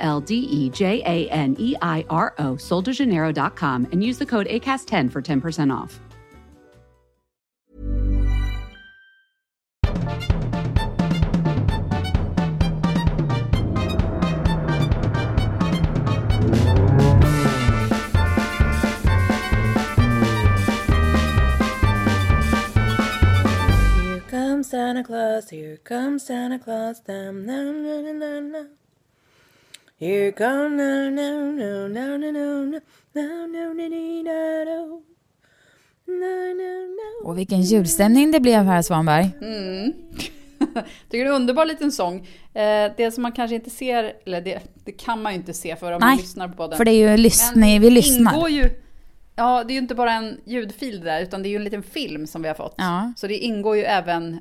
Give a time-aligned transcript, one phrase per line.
[0.00, 4.46] L D E J A N E I R O, soldejaneiro.com, and use the code
[4.46, 6.00] ACAST10 for 10% off.
[24.02, 28.79] Here comes Santa Claus, here comes Santa Claus, dum, no, no, no, no.
[30.00, 32.80] Here come no, no, no, no, no, no, no,
[33.14, 35.02] no, no, no, no, no,
[36.06, 37.28] no, no, no.
[37.28, 39.30] Och vilken julstämning det blev här Svanberg.
[39.30, 42.16] Tycker det är en underbar liten sång.
[42.54, 45.76] Eh, det som man kanske inte ser, eller det, det kan man ju inte se
[45.76, 46.76] för om man Nej, lyssnar på den.
[46.76, 48.34] för det är ju lyssna, Men vi lyssnar.
[48.34, 48.70] ingår ju,
[49.36, 51.82] ja, det är ju inte bara en ljudfil där, utan det är ju en liten
[51.82, 52.74] film som vi har fått.
[52.76, 53.12] Ja.
[53.16, 54.40] Så det ingår ju även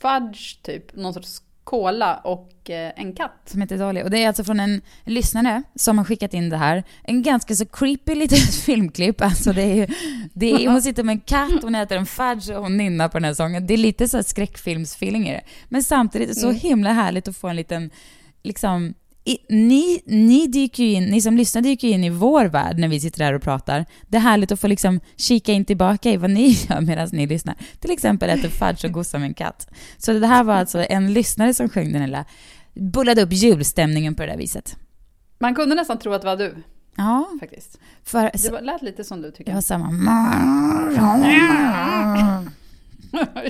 [0.00, 3.40] fudge, typ, någon sorts cola och eh, en katt.
[3.46, 4.02] Som heter Dolly.
[4.02, 6.84] Och det är alltså från en lyssnare som har skickat in det här.
[7.02, 9.20] En ganska så creepy litet filmklipp.
[9.20, 9.86] Alltså det är ju,
[10.34, 13.18] det är, hon sitter med en katt, hon äter en fudge och hon nynnar på
[13.18, 13.66] den här sången.
[13.66, 15.42] Det är lite så skräckfilmsfeeling i det.
[15.68, 17.90] Men samtidigt så himla härligt att få en liten,
[18.42, 22.88] liksom, i, ni, ni dyker in, ni som lyssnar dyker in i vår värld när
[22.88, 23.86] vi sitter här och pratar.
[24.08, 27.26] Det är härligt att få liksom kika in tillbaka i vad ni gör medan ni
[27.26, 27.54] lyssnar.
[27.80, 29.68] Till exempel äter fudge och gosar med en katt.
[29.98, 32.24] Så det här var alltså en lyssnare som sjöng den hela,
[32.74, 34.76] bullade upp julstämningen på det där viset.
[35.38, 36.54] Man kunde nästan tro att det var du,
[36.96, 37.78] Ja, faktiskt.
[38.04, 39.64] för Det lät lite som du tycker det var jag.
[39.64, 39.90] samma.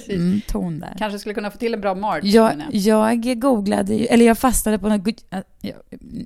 [0.09, 0.95] Mm, ton där.
[0.99, 2.25] Kanske skulle kunna få till en bra march.
[2.25, 3.41] Jag, jag.
[3.41, 5.09] googlade, eller jag fastnade på något...
[5.31, 5.41] äh,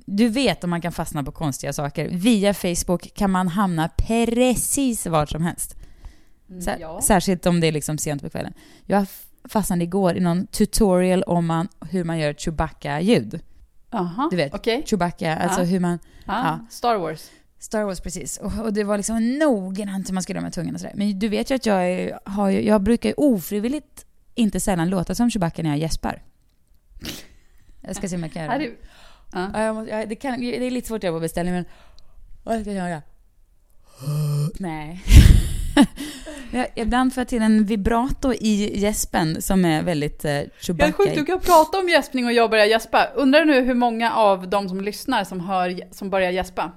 [0.05, 2.09] Du vet om man kan fastna på konstiga saker.
[2.09, 5.75] Via Facebook kan man hamna precis var som helst.
[6.63, 7.01] Sär, Mm, ja.
[7.01, 8.53] Särskilt om det är liksom sent på kvällen.
[8.85, 9.05] Jag
[9.49, 13.39] fastnade igår i någon tutorial om man, hur man gör Chewbacca-ljud.
[14.31, 14.83] Du vet, okej.
[14.85, 15.65] Chewbacca, alltså Ja.
[15.65, 15.99] hur man...
[16.25, 16.59] Ja.
[16.69, 17.29] Star Wars.
[17.65, 18.37] Star Wars, precis.
[18.37, 20.93] Och, och det var liksom noggrant hur man skulle göra med tungan och sådär.
[20.95, 24.05] Men du vet ju att jag, är, har jag brukar ju ofrivilligt
[24.35, 26.23] inte sällan låta som Chewbacca när jag gäspar.
[27.81, 28.65] Jag ska se om jag kan göra det.
[29.33, 30.05] är, ja.
[30.05, 31.65] Det, kan, det är lite svårt att göra på beställning, men...
[32.43, 33.01] Vad ska jag göra?
[34.59, 35.03] Nej.
[36.51, 40.49] jag, ibland får jag till en vibrato i gäspen som är väldigt eh, Jag är
[40.59, 40.91] Chewbacca.
[40.93, 43.05] sjukt, du kan prata om gäspning och jag börjar gäspa.
[43.15, 46.71] Undrar nu hur många av de som lyssnar som, hör, som börjar gäspa?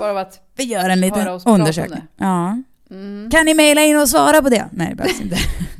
[0.00, 0.40] Bara av att...
[0.56, 2.02] Vi gör en liten undersökning.
[2.16, 2.62] Ja.
[2.90, 3.30] Mm.
[3.30, 4.68] Kan ni mejla in och svara på det?
[4.72, 5.36] Nej, det behövs inte.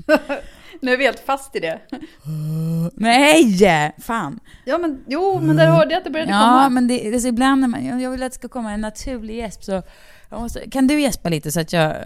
[0.81, 1.79] Nu är vi helt fast i det.
[2.95, 3.95] Nej!
[3.99, 4.41] Fan.
[4.65, 6.69] Ja men, jo, men där hörde jag att det började Ja, komma.
[6.69, 8.81] men det, det är så ibland när man, jag vill att det ska komma en
[8.81, 9.83] naturlig gäsp så
[10.31, 11.97] måste, kan du gäspa lite så att jag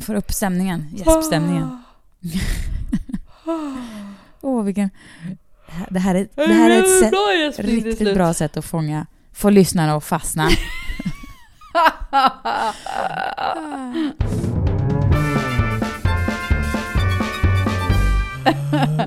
[0.00, 0.88] får upp stämningen?
[0.92, 1.82] Gäspstämningen.
[4.40, 4.90] Åh, vilken...
[5.90, 9.50] Det här är, det här är ett sätt, bra riktigt bra sätt att fånga, få
[9.50, 10.48] lyssnarna att fastna.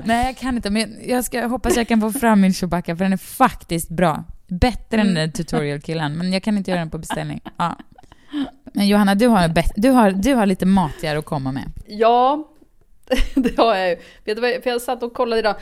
[0.04, 3.04] Nej, jag kan inte, men jag ska, hoppas jag kan få fram min Chewbacca, för
[3.04, 4.24] den är faktiskt bra.
[4.48, 7.40] Bättre än den tutorial-killen, men jag kan inte göra den på beställning.
[7.56, 7.76] Ja.
[8.72, 11.64] Men Johanna, du har, du, har, du har lite matigare att komma med.
[11.86, 12.48] Ja,
[13.34, 13.96] det har jag ju.
[14.24, 15.54] Vet du vad, för jag satt och kollade idag.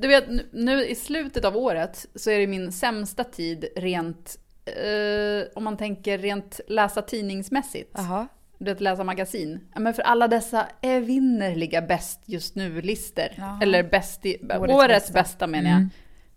[0.00, 5.48] Du vet, nu- i slutet av året så är det min sämsta tid rent, eh,
[5.54, 7.90] om man tänker rent läsa tidningsmässigt.
[7.94, 8.28] Jaha.
[8.58, 9.60] Du vet, läsa magasin.
[9.76, 13.24] Men för alla dessa evinnerliga bäst just nu-listor.
[13.62, 15.12] Eller bäst i, årets, Årets bästa.
[15.12, 15.46] bästa.
[15.46, 15.76] menar jag.
[15.76, 15.90] Mm.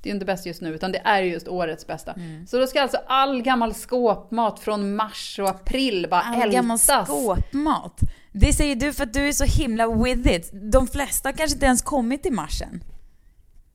[0.06, 2.16] Det är inte bäst just nu, utan det är just årets bästa.
[2.48, 7.08] Så då ska alltså all gammal skåpmat från mars och april bara All gammal ältas.
[7.08, 8.00] skåpmat.
[8.32, 10.52] Det säger du för att du är så himla with it.
[10.72, 12.84] De flesta kanske inte ens kommit till marsen.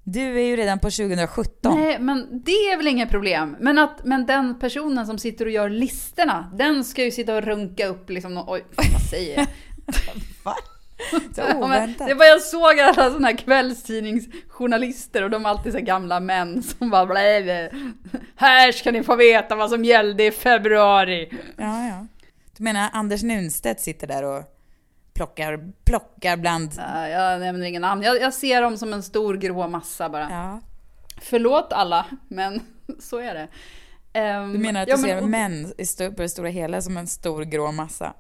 [0.05, 1.75] Du är ju redan på 2017.
[1.81, 3.57] Nej, men det är väl inget problem.
[3.61, 7.43] Men, att, men den personen som sitter och gör listorna, den ska ju sitta och
[7.43, 9.47] runka upp liksom, oj, vad säger jag?
[10.45, 10.55] Va?
[11.11, 12.09] Så Ja, men oväntat.
[12.09, 16.63] det var jag såg alla sådana här kvällstidningsjournalister och de är alltid så gamla män
[16.63, 17.71] som bara blä.
[18.37, 21.29] Här ska ni få veta vad som gällde i februari.
[21.57, 22.07] Ja, ja.
[22.57, 24.43] Du menar Anders Nunstedt sitter där och
[25.15, 26.71] plockar, plockar bland...
[26.77, 28.03] Ja, jag nämner ingen namn.
[28.03, 30.31] Jag, jag ser dem som en stor grå massa bara.
[30.31, 30.61] Ja.
[31.23, 32.61] Förlåt alla, men
[32.99, 33.49] så är det.
[34.13, 35.85] Ehm, Du menar att ja, du ser och- män i
[36.17, 38.13] det stora hela som en stor grå massa?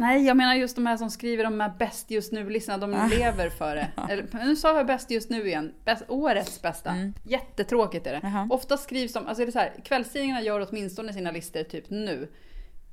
[0.00, 3.06] Nej, jag menar just de här som skriver de här bäst just nu-listorna, de Ah.
[3.06, 3.88] lever för det.
[4.10, 6.90] Eller, nu sa jag bäst just nu igen, bäst, årets bästa.
[6.90, 7.14] Mm.
[7.24, 8.20] Jättetråkigt är det.
[8.22, 8.46] Jaha.
[8.50, 12.28] Ofta skrivs de, alltså är det så här, kvällstidningarna gör åtminstone sina listor typ nu.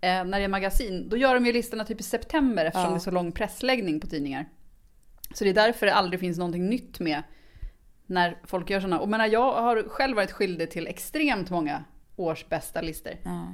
[0.02, 2.90] Eh, när det är magasin, då gör de ju listorna typ i september eftersom Ja.
[2.92, 4.46] det är så lång pressläggning på tidningar.
[5.34, 7.24] Så det är därför det aldrig finns någonting nytt med
[8.06, 9.00] när folk gör sådana.
[9.00, 11.84] Och menar, jag har själv varit skyldig till extremt många
[12.16, 13.14] års bästa listor.
[13.24, 13.48] Ja.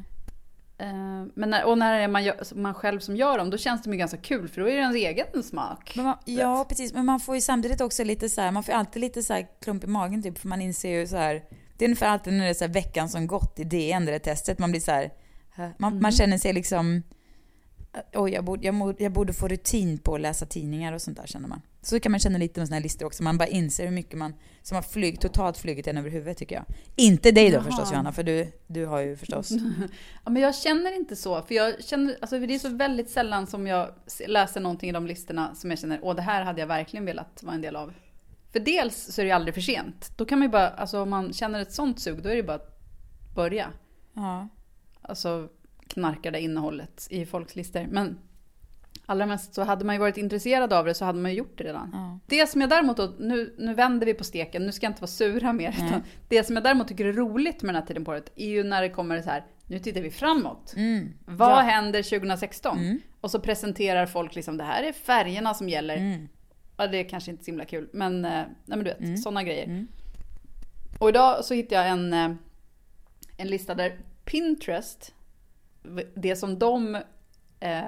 [0.81, 3.83] Eh, Men när, och när det är man, man själv som gör dem, då känns
[3.83, 5.95] de ju ganska kul för då är det ens egen smak.
[5.95, 6.94] Man, ja, precis.
[6.94, 9.48] Men man får ju samtidigt också lite så här, man får alltid lite så här
[9.62, 11.44] klump i magen typ, för man inser ju så här,
[11.78, 14.19] det är ungefär alltid när det är så här veckan som gått i DN, det
[14.19, 15.12] testet, man blir så här,
[15.56, 16.01] "Hä?" man, Mm.
[16.01, 17.04] man känner sig liksom,
[18.13, 21.18] oj, jag borde, jag, borde, jag borde få rutin på att läsa tidningar och sånt
[21.18, 21.62] där känner man.
[21.83, 24.18] Så kan man känna lite med såna här listor också, man bara inser hur mycket
[24.18, 26.66] man, som har flyg, totalt flugit en över huvudet tycker jag.
[26.95, 27.63] Inte dig då Jaha.
[27.63, 29.51] förstås Johanna, för du, du har ju förstås,
[30.25, 33.48] Ja, men jag känner inte så, för jag känner, alltså det är så väldigt sällan
[33.48, 36.60] som jag se- läser någonting i de listorna som jag känner, åh det här hade
[36.60, 37.94] jag verkligen velat vara en del av.
[38.51, 40.12] För dels så är det ju aldrig för sent.
[40.18, 42.44] Då kan man ju bara, alltså om man känner ett sånt sug, då är det
[42.44, 42.80] bara att
[43.36, 43.68] börja.
[44.13, 44.48] ja.
[45.01, 45.50] Alltså
[45.88, 47.88] knarka det innehållet i folks listor.
[47.92, 48.18] Men
[49.06, 51.57] allra mest så hade man ju varit intresserad av det så hade man ju gjort
[51.57, 51.89] det redan.
[51.94, 52.19] ja.
[52.25, 55.01] Det som jag däremot, då, nu, nu vänder vi på steken, nu ska jag inte
[55.01, 55.69] vara sura mer.
[55.88, 58.48] Utan det som jag däremot tycker är roligt med den här tiden på året är
[58.50, 60.74] ju när det kommer så här, nu tittar vi framåt.
[60.77, 61.13] Mm.
[61.25, 61.56] Vad Ja.
[61.59, 62.77] händer 2016?
[62.80, 63.00] Mm.
[63.21, 65.98] Och så presenterar folk liksom, det här är färgerna som gäller.
[65.98, 66.27] Mm.
[66.77, 69.18] Ja, det är kanske inte så himla kul, men, eh, nej, men du vet, Mm.
[69.18, 69.63] sådana grejer.
[69.65, 69.88] Mm.
[71.00, 72.31] Och idag så hittade jag en, eh,
[73.38, 75.13] en lista där Pinterest,
[76.15, 76.98] det som de
[77.62, 77.81] eh,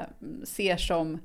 [0.44, 1.20] ser som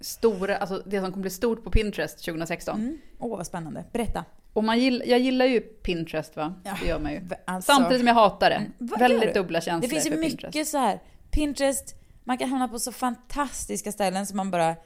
[0.00, 2.80] stora, alltså det som kommer bli stort på Pinterest 2016.
[2.80, 2.98] Mm.
[3.18, 3.84] Åh, vad spännande.
[3.92, 4.24] Berätta.
[4.52, 6.54] Och man gill, jag gillar ju Pinterest va?
[6.64, 6.76] Ja.
[6.82, 7.20] Det gör man ju.
[7.44, 8.56] Alltså, Samtidigt som jag hatar det.
[8.56, 9.40] Mm, Väldigt du?
[9.40, 10.70] dubbla känslor Det finns ju mycket Pinterest.
[10.70, 11.00] så här.
[11.30, 11.94] Pinterest,
[12.24, 14.76] man kan hamna på så fantastiska ställen som man bara...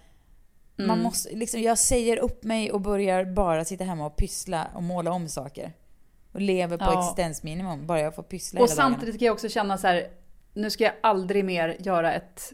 [0.79, 1.03] Man Mm.
[1.03, 5.11] måste, liksom, jag säger upp mig och börjar bara sitta hemma och pyssla och måla
[5.13, 5.73] om saker.
[6.33, 6.99] Och lever på Ja.
[7.03, 8.95] existensminimum, bara jag får pyssla Och hela dagarna.
[8.95, 10.09] samtidigt kan jag också känna så här,
[10.55, 12.53] nu ska jag aldrig mer göra ett,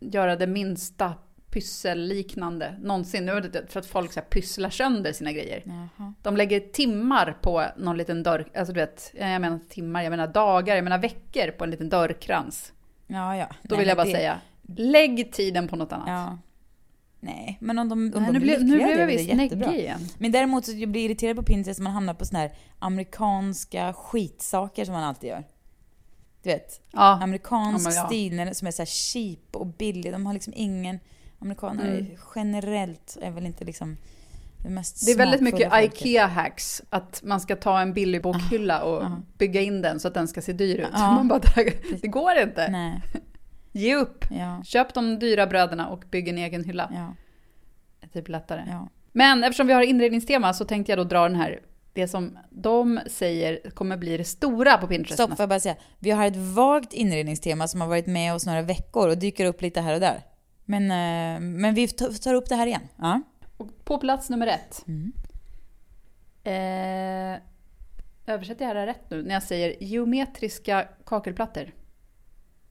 [0.00, 1.14] göra det minsta
[1.50, 3.26] pysselliknande någonsin.
[3.26, 5.62] Nu är det för att folk så här pysslar sönder sina grejer.
[5.66, 6.14] Jaha.
[6.22, 10.26] De lägger timmar på någon liten dörr, alltså du vet, jag menar timmar, jag menar
[10.26, 12.72] dagar, jag menar veckor på en liten dörrkrans.
[13.06, 13.46] Ja, ja.
[13.62, 14.40] Då Nej, vill jag bara det- säga,
[14.76, 16.08] lägg tiden på något annat.
[16.08, 16.38] Ja.
[17.22, 19.06] Nej, men om de, om Nej, de nu, blir nu lyckliga, blev det är jag
[19.06, 19.74] visst jättebra.
[19.74, 20.00] igen.
[20.18, 23.92] Men däremot så jag blir irriterad på Pinterest när man hamnar på såna här amerikanska
[23.92, 25.44] skitsaker som man alltid gör.
[26.42, 28.06] Du vet, Ja, amerikansk Ja, men ja.
[28.06, 30.12] stil som är så här cheap och billig.
[30.12, 30.98] De har liksom ingen...
[31.42, 32.06] Amerikaner Mm.
[32.34, 33.96] generellt är väl inte liksom
[34.62, 35.72] det mest det är väldigt mycket.
[35.72, 36.82] IKEA-hacks.
[36.90, 39.20] Att man ska ta en billig bokhylla och ja.
[39.38, 40.88] bygga in den så att den ska se dyr ut.
[40.92, 41.10] Ja.
[41.12, 41.40] Man bara,
[42.02, 42.68] det går inte.
[42.70, 43.00] Nej,
[43.72, 44.24] Ge upp.
[44.30, 46.90] ja, Köp de dyra bröderna och bygg en egen hylla.
[46.94, 47.14] ja,
[48.00, 48.64] Det är typ lättare.
[48.68, 48.88] ja.
[49.12, 51.60] Men eftersom vi har inredningstema så tänkte jag då dra den här,
[51.92, 55.14] det som de säger kommer bli det stora på Pinterest.
[55.14, 55.76] Stopp, får jag bara säga.
[55.98, 59.62] Vi har ett vagt inredningstema som har varit med oss några veckor och dyker upp
[59.62, 60.22] lite här och där.
[60.64, 62.88] Men, eh, men vi tar upp det här igen.
[62.96, 63.20] Ja.
[63.84, 64.84] På plats nummer ett.
[64.86, 65.12] Mm.
[66.44, 67.40] Eh,
[68.26, 71.74] översätter jag det här rätt nu när jag säger geometriska kakelplattor?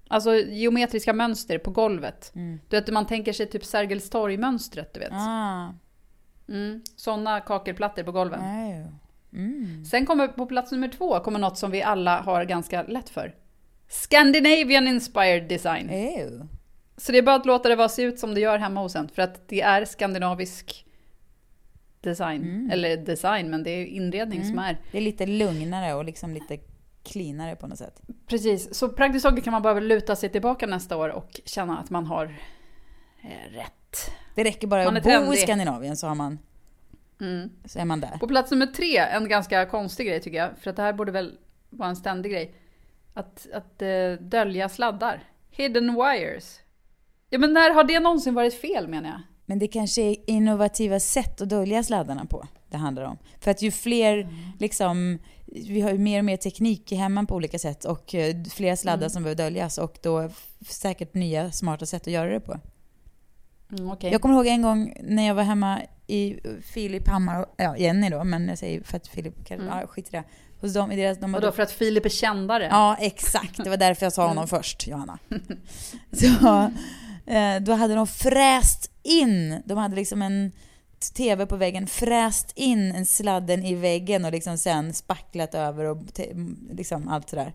[0.08, 2.32] Alltså geometriska mönster på golvet.
[2.36, 2.60] Mm.
[2.68, 5.12] Du vet, man tänker sig typ Sergels torg-mönstret, du vet.
[5.12, 5.74] Ah.
[6.48, 8.40] Mm, sådana kakelplattor på golven.
[8.44, 8.88] Nej.
[9.34, 9.86] Mm.
[9.86, 13.36] Sen kommer på plats nummer två kommer något som vi alla har ganska lätt för.
[13.88, 15.90] Scandinavian inspired design.
[15.90, 16.48] Ew.
[16.98, 18.96] Så det är bara att låta det vara se ut som det gör hemma hos
[18.96, 19.10] en.
[19.10, 20.86] För att det är skandinavisk
[22.02, 22.44] design.
[22.44, 22.72] Mm.
[22.72, 24.78] Eller design, men det är inredning som är.
[24.92, 26.58] Det är lite lugnare och liksom lite
[27.04, 28.02] cleanare på något sätt.
[28.28, 31.90] Precis, så praktiskt taget kan man bara luta sig tillbaka nästa år och känna att
[31.90, 32.26] man har
[33.24, 34.12] eh, rätt.
[34.36, 35.40] Det räcker bara att bo i trendig.
[35.40, 36.40] Skandinavien så, har man,
[37.22, 37.50] Mm.
[37.66, 38.18] så är man där.
[38.18, 40.50] På plats nummer tre, en ganska konstig grej tycker jag.
[40.62, 41.38] För att det här borde väl
[41.70, 42.56] vara en ständig grej.
[43.14, 45.24] Att, att eh, dölja sladdar.
[45.52, 46.60] Hidden wires.
[47.30, 49.22] Ja men när har det någonsin varit fel menar jag?
[49.46, 53.18] Men det kanske är innovativa sätt att dölja sladdarna på det handlar om.
[53.40, 54.34] För att ju fler, Mm.
[54.60, 58.36] liksom, vi har ju mer och mer teknik i hemmen på olika sätt och eh,
[58.50, 59.10] fler sladdar Mm.
[59.10, 60.30] som behöver döljas och då
[60.68, 62.60] säkert nya smarta sätt att göra det på.
[63.72, 64.12] Mm, okej.
[64.12, 66.40] Jag kommer ihåg en gång när jag var hemma i
[66.74, 69.68] Filip Hammar, och- ja Jenny då, men jag säger för att Filip Mm.
[69.68, 70.24] ja skit i det.
[70.62, 72.68] Hos dem, i deras, de Vadå för att Filip är kändare?
[72.72, 73.64] Ja, exakt.
[73.64, 74.48] Det var därför jag sa honom Mm.
[74.48, 75.20] först, Johanna.
[76.12, 76.72] Så,
[77.32, 80.52] eh, då hade de fräst in, de hade liksom en
[81.18, 85.98] TV på väggen, fräst in en sladden i väggen och liksom sen spacklat över och
[86.72, 87.54] liksom allt sådär.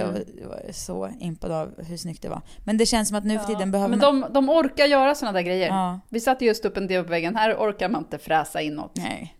[0.00, 2.42] Jag, var, jag var så impad av hur snyggt det var.
[2.64, 4.20] Men det känns som att nu för tiden behöver Men man...
[4.20, 5.68] de, de orkar göra såna där grejer.
[5.68, 6.00] Ja.
[6.08, 8.92] Vi satte just upp en TV på väggen, här orkar man inte fräsa inåt.
[8.96, 9.36] Nej.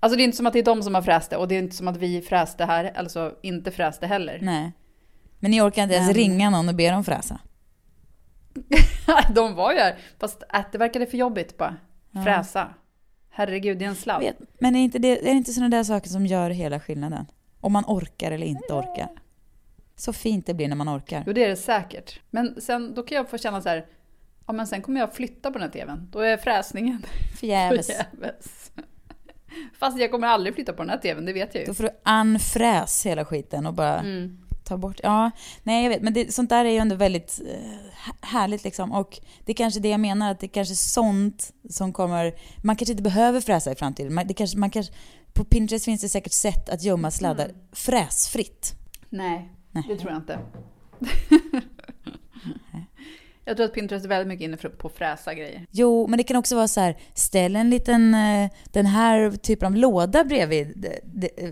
[0.00, 1.54] Alltså det är inte som att det är de som har fräst det och det
[1.54, 4.38] är inte som att vi fräste här, alltså inte fräste heller.
[4.42, 4.72] Nej.
[5.38, 7.40] Men ni orkar inte ens Men- ringa någon och be dem fräsa?
[9.34, 11.76] de var ju här, fast att det verkade för jobbigt bara.
[12.24, 12.68] Fräsa.
[13.30, 14.24] Herregud, det är en sladd.
[14.58, 17.26] Men är inte det, är det inte sådana där saker som gör hela skillnaden?
[17.60, 19.08] Om man orkar eller inte orkar.
[19.96, 21.24] Så fint det blir när man orkar.
[21.26, 22.20] Jo, det är det säkert.
[22.30, 23.86] Men sen, då kan jag få känna så här,
[24.46, 26.08] ja men sen kommer jag flytta på den här TVn.
[26.12, 27.06] Då är fräsningen
[27.40, 27.86] Förgäves.
[27.86, 28.70] förgäves.
[29.78, 31.66] Fast jag kommer aldrig flytta på den här TVn, det vet jag ju.
[31.66, 34.38] Då får du anfräs hela skiten och bara Mm.
[34.64, 35.00] ta bort.
[35.02, 35.30] Ja,
[35.62, 37.60] nej jag vet, men det, sånt där är ju ändå väldigt eh,
[37.94, 38.92] här- härligt liksom.
[38.92, 42.34] Och det är kanske det jag menar, att det är kanske sånt som kommer...
[42.64, 44.14] Man kanske inte behöver fräsa i framtiden.
[44.14, 44.92] Man, det kanske, man kanske,
[45.32, 48.74] på Pinterest finns det säkert sätt att gömma sladdar fräsfritt.
[49.08, 49.84] Nej, Nej.
[49.88, 50.38] det tror jag inte.
[53.44, 55.66] jag tror att Pinterest är väldigt mycket inne på att fräsa grejer.
[55.70, 59.66] Jo, men det kan också vara så här, ställ en liten, eh, den här typen
[59.66, 60.86] av låda bredvid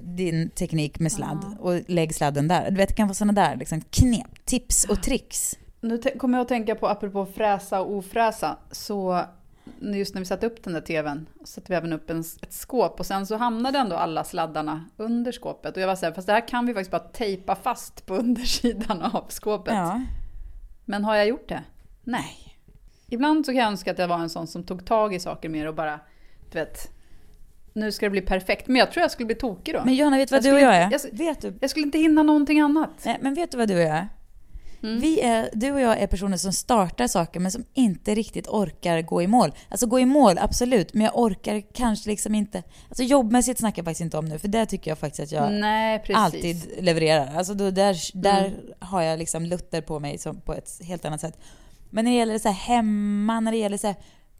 [0.03, 2.71] din teknik med sladd och lägg sladden där.
[2.71, 5.59] Du vet, det kan vara sådana där liksom, knep, tips och tricks.
[5.81, 9.25] Nu kommer jag att tänka på, apropå fräsa och ofräsa, så
[9.81, 13.01] just när vi satte upp den där TVn, satte vi även upp en, ett skåp
[13.01, 15.77] och sen så hamnade ändå alla sladdarna under skåpet.
[15.77, 18.15] Och jag var så här, fast det här kan vi faktiskt bara tejpa fast på
[18.17, 19.75] undersidan av skåpet.
[19.75, 20.01] Ja.
[20.85, 21.63] Men har jag gjort det?
[22.05, 22.57] Nej.
[23.09, 25.49] Ibland så kan jag önska att jag var en sån som tog tag i saker
[25.49, 26.01] mer och bara,
[26.53, 26.79] du vet,
[27.73, 28.67] nu ska det bli perfekt.
[28.69, 29.83] Men jag tror jag skulle bli tokig då.
[29.85, 30.91] Men Johanna, vet du vad Jag du och jag är?
[30.93, 31.55] jag- vet du?
[31.61, 32.91] Jag skulle inte hinna någonting annat.
[33.05, 34.09] Nej, men vet du vad du och jag är?
[34.83, 35.01] Mm.
[35.01, 35.51] Vi är?
[35.53, 39.27] Du och jag är personer som startar saker men som inte riktigt orkar gå i
[39.27, 39.53] mål.
[39.69, 42.63] Alltså gå i mål, absolut, men jag orkar kanske liksom inte...
[42.89, 45.53] Alltså jobbmässigt snackar jag faktiskt inte om nu, för där tycker jag faktiskt att jag
[45.53, 47.37] Nej, alltid levererar.
[47.37, 48.61] Alltså då, där där Mm.
[48.79, 51.39] har jag liksom Luther på mig som på ett helt annat sätt.
[51.91, 53.97] Men när det gäller så här hemma, när det gäller så här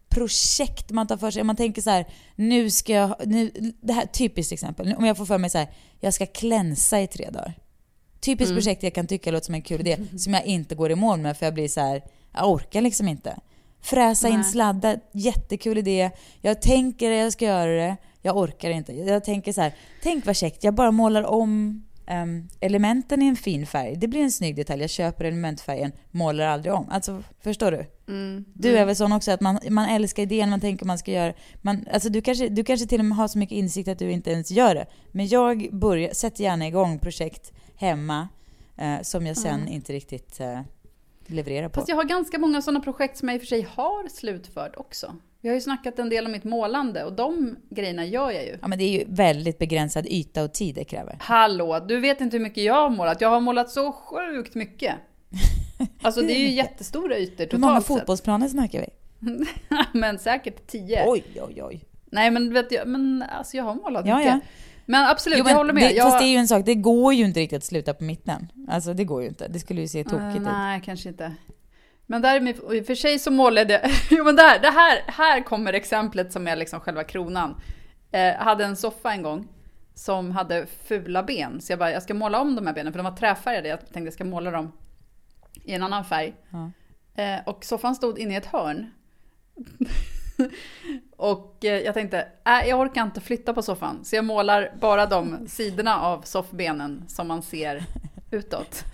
[0.09, 1.41] projekt man tar för sig.
[1.41, 2.05] Om man tänker så här,
[2.35, 3.15] nu ska jag...
[3.25, 4.95] Nu, det här typiskt exempel.
[4.97, 5.67] Om jag får för mig så här,
[5.99, 7.53] jag ska klänsa i tre dagar.
[8.21, 8.61] Typiskt Mm.
[8.61, 11.19] projekt jag kan tycka låter som en kul idé, som jag inte går i mål
[11.19, 12.01] med för jag blir så här,
[12.33, 13.35] jag orkar liksom inte.
[13.81, 14.43] Fräsa in Nej.
[14.43, 16.11] sladdar, jättekul idé.
[16.41, 18.93] Jag tänker att jag ska göra det, jag orkar inte.
[18.93, 19.73] Jag tänker så här,
[20.03, 23.95] tänk vad käckt, jag bara målar om ehm, elementen i en fin färg.
[23.95, 26.89] Det blir en snygg detalj, jag köper elementfärgen, målar aldrig om.
[26.89, 27.85] Alltså, förstår du?
[28.07, 28.45] Mm.
[28.53, 31.33] Du är väl sån också att man, man älskar idén, man tänker man ska göra...
[31.61, 34.11] Man, alltså du, kanske, du kanske till och med har så mycket insikt att du
[34.11, 34.85] inte ens gör det.
[35.11, 37.51] Men jag börjar, sätter gärna igång projekt
[37.81, 38.27] hemma
[38.77, 40.59] eh, som jag sen inte riktigt eh,
[41.27, 41.73] levererar på.
[41.73, 44.75] Fast jag har ganska många sådana projekt som jag i och för sig har slutfört
[44.77, 45.15] också.
[45.41, 48.57] Vi har ju snackat en del om mitt målande och de grejerna gör jag ju.
[48.61, 51.15] Ja men det är ju väldigt begränsad yta och tid det kräver.
[51.19, 53.21] Hallå, du vet inte hur mycket jag har målat.
[53.21, 54.95] Jag har målat så sjukt mycket.
[56.01, 57.97] Alltså det är ju jättestora ytor Hur många totalt sett.
[57.97, 58.87] fotbollsplaner snackar vi?
[59.99, 61.03] men säkert tio.
[61.07, 61.85] Oj, oj, oj.
[62.11, 64.33] Nej men vet jag, men alltså jag har målat Ja, mycket.
[64.33, 64.39] ja.
[64.85, 65.83] Men absolut, Jo, men jag håller med.
[65.83, 66.05] Det, jag...
[66.05, 68.51] Fast det är ju en sak, det går ju inte riktigt att sluta på mitten.
[68.69, 69.47] Alltså det går ju inte.
[69.47, 70.41] Det skulle ju se tokigt Eh, ut.
[70.41, 71.35] Nej, kanske inte.
[72.05, 75.73] Men och i och för sig så målade Jo men där, det här, här kommer
[75.73, 77.61] exemplet som är liksom själva kronan.
[78.11, 79.47] Eh, jag hade en soffa en gång
[79.95, 81.61] som hade fula ben.
[81.61, 83.69] Så jag bara, jag ska måla om de här benen för de var träfärgade.
[83.69, 84.71] Jag tänkte jag ska måla dem
[85.63, 86.33] i en annan färg.
[86.49, 86.71] Ja.
[87.23, 88.91] Eh, och soffan stod inne i ett hörn.
[91.17, 94.05] och eh, jag tänkte, äh, jag orkar inte flytta på soffan.
[94.05, 97.83] Så jag målar bara de sidorna av soffbenen som man ser
[98.31, 98.83] utåt.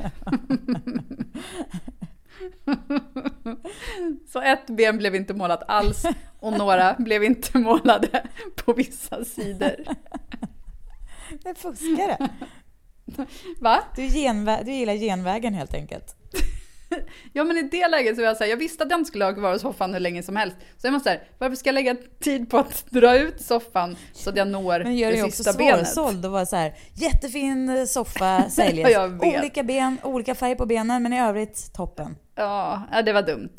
[4.27, 6.06] Så ett ben blev inte målat alls
[6.39, 9.75] och några blev inte målade på vissa sidor.
[11.44, 12.30] Det är fuskare.
[13.60, 13.84] Va?
[13.96, 16.16] Du, genvä- du gillar genvägen helt enkelt.
[17.34, 19.25] Ja men i det läget så var jag såhär, jag visste att jag inte skulle
[19.25, 20.56] ha kvar soffan hur länge som helst.
[20.77, 24.29] Så jag var såhär, varför ska jag lägga tid på att dra ut soffan så
[24.29, 25.88] att jag når Men gör det det också sista benet?
[25.88, 28.98] svårsåld och vara så här jättefin eh, soffa säljes.
[29.22, 32.15] olika ben, olika färg på benen men i övrigt toppen.
[32.36, 33.50] Ja, det var dumt.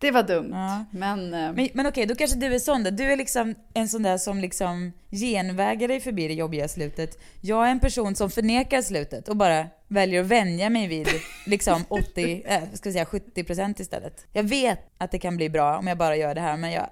[0.00, 0.50] Det var dumt.
[0.52, 0.84] Ja.
[0.90, 2.90] Men, eh, Men, men okej, då kanske du är sån där.
[2.90, 7.18] Du är liksom en sån där som liksom genvägar dig förbi det jobbiga slutet.
[7.40, 11.08] Jag är en person som förnekar slutet och bara väljer att vänja mig vid
[11.46, 14.26] liksom 80, äh, ska jag säga 70% istället.
[14.32, 16.90] Jag vet att det kan bli bra om jag bara gör det här men jag,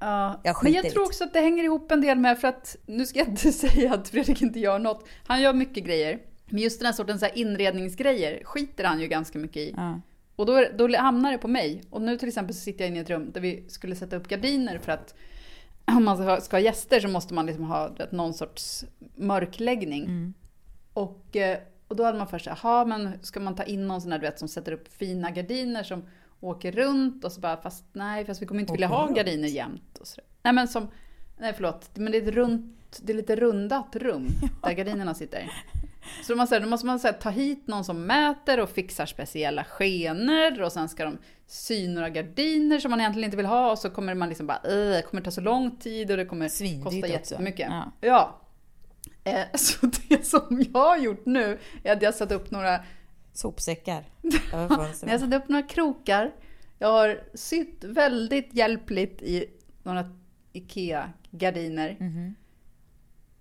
[0.00, 2.76] Ja, Jag men jag tror också att det hänger ihop en del med för att,
[2.86, 5.08] nu ska jag inte säga att Fredrik inte gör något.
[5.26, 6.18] Han gör mycket grejer.
[6.50, 9.74] Men just den här sortens här inredningsgrejer skiter han ju ganska mycket i.
[9.76, 10.00] ja.
[10.38, 11.82] Och då, är- då hamnar det på mig.
[11.90, 14.16] Och nu till exempel så sitter jag inne i ett rum där vi skulle sätta
[14.16, 15.14] upp gardiner för att
[15.84, 18.84] om man ska, ha gäster så måste man liksom ha vet, någon sorts
[19.16, 20.34] mörkläggning.
[20.92, 24.00] Och, eh, och då hade man först såhär, jaha men ska man ta in någon
[24.00, 26.02] sån där du vet som sätter upp fina gardiner som
[26.40, 29.16] åker runt och så bara, fast nej fast vi kommer inte vilja Åker ha runt?
[29.16, 29.98] gardiner jämt.
[30.00, 30.20] Och så.
[30.42, 30.88] Nej men som,
[31.38, 34.26] nej förlåt, men det är ett runt, det är lite rundat rum
[34.62, 35.50] där gardinerna sitter.
[36.22, 39.64] Så då måste, då måste man så ta hit någon som mäter och fixar speciella
[39.64, 43.78] skenor och sen ska de sy några gardiner som man egentligen inte vill ha och
[43.78, 46.48] så kommer man liksom bara, "Åh, det kommer ta så lång tid och det kommer
[46.48, 47.10] Svindyrt kosta också.
[47.34, 47.68] jättemycket.
[47.70, 47.92] Ja.
[48.00, 48.40] Ja.
[49.24, 52.80] Eh, så det som jag har gjort nu är att jag satt upp några,
[53.32, 54.04] Sopsäckar
[54.52, 56.32] jag har satt upp några krokar.
[56.78, 59.44] Jag har sytt väldigt hjälpligt i
[59.82, 60.04] några
[60.52, 61.96] IKEA-gardiner.
[62.00, 62.34] Mhm.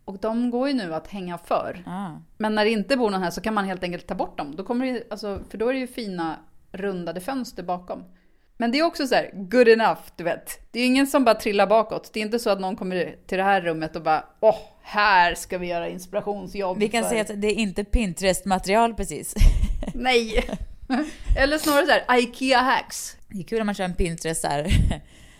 [0.08, 1.84] Och de går ju nu att hänga för.
[1.86, 2.10] Ah.
[2.38, 4.56] Men när det inte bor någon här så kan man helt enkelt ta bort dem.
[4.56, 6.40] Då kommer det, alltså, för då är det ju fina
[6.72, 8.04] rundade fönster bakom.
[8.58, 10.72] Men det är också så här, good enough, du vet.
[10.72, 12.10] Det är ingen som bara trillar bakåt.
[12.14, 15.36] Det är inte så att någon kommer till det här rummet och bara, åh, här
[15.36, 16.78] ska vi göra inspirationsjobb.
[16.78, 19.36] Vi kan för- säga att det är inte Pinterest-material precis.
[19.94, 20.50] Nej!
[21.38, 23.18] Eller snarare så här, IKEA hacks.
[23.28, 24.68] Det är kul om man kör en Pinterest så här.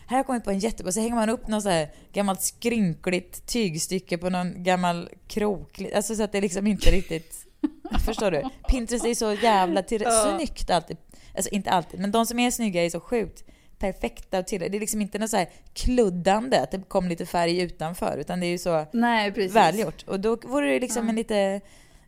[0.08, 2.42] Här har jag kommit på en jättebra, så hänger man upp något så här gammalt
[2.42, 5.82] skrynkligt tygstycke på någon gammal krok.
[5.96, 7.44] Alltså så att det liksom inte riktigt...
[8.06, 8.44] Förstår du?
[8.70, 10.36] Pinterest är så jävla till, Ja.
[10.38, 10.98] snyggt alltid.
[11.36, 13.44] Alltså inte alltid, men de som är snygga är så sjukt
[13.80, 14.60] perfekta och till.
[14.60, 18.40] Det är liksom inte något så här kluddande, att det kom lite färg utanför, utan
[18.40, 19.56] det är ju så Nej, precis.
[19.56, 20.04] välgjort.
[20.08, 21.62] Och då vore det liksom en lite...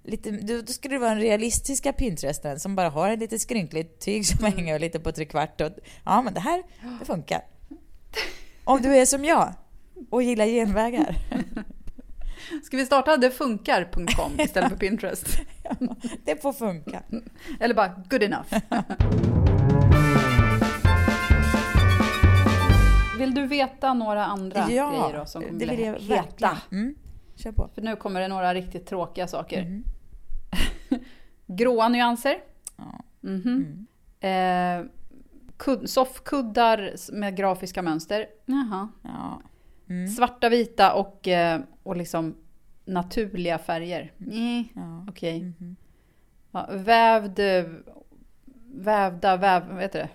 [0.04, 4.00] Lite, då, då skulle det vara en realistiska Pinteresten som bara har ett lite skrynkligt
[4.06, 4.58] tyg som Mm.
[4.58, 5.62] hänger lite på trekvart.
[5.62, 5.72] Och,
[6.06, 6.64] ja, men det här
[7.00, 7.42] det funkar.
[8.64, 9.54] Om du är som jag
[10.10, 11.16] och gillar genvägar.
[12.64, 15.28] Ska vi starta detfunkar.com istället för Pinterest?
[16.26, 17.02] Det får funka.
[17.60, 18.54] Eller bara good enough.
[23.20, 26.16] Vill du veta några andra grejer då som kommer det vill bli jag heta?
[26.16, 26.56] verkligen.
[26.72, 26.96] Mm.
[27.36, 27.70] Kör på.
[27.76, 29.62] För nu kommer det några riktigt tråkiga saker.
[29.62, 29.84] Mm.
[31.48, 32.38] Gråa nyanser.
[32.78, 33.00] Ja.
[33.22, 33.88] Mhm.
[34.20, 34.86] Eh,
[35.60, 38.26] kud, soffkuddar med grafiska mönster.
[38.46, 38.90] Jaha.
[39.04, 39.42] Ja.
[39.90, 40.08] Mm.
[40.08, 42.36] Svarta, vita och, eh, och liksom
[42.86, 44.12] naturliga färger.
[44.20, 44.64] Mm.
[44.76, 45.06] Ja.
[45.10, 45.42] Okej.
[45.42, 45.76] Mhm.
[46.52, 47.40] Ja, vävd...
[48.74, 49.68] Vävda, väv...
[49.72, 50.10] Vad heter det?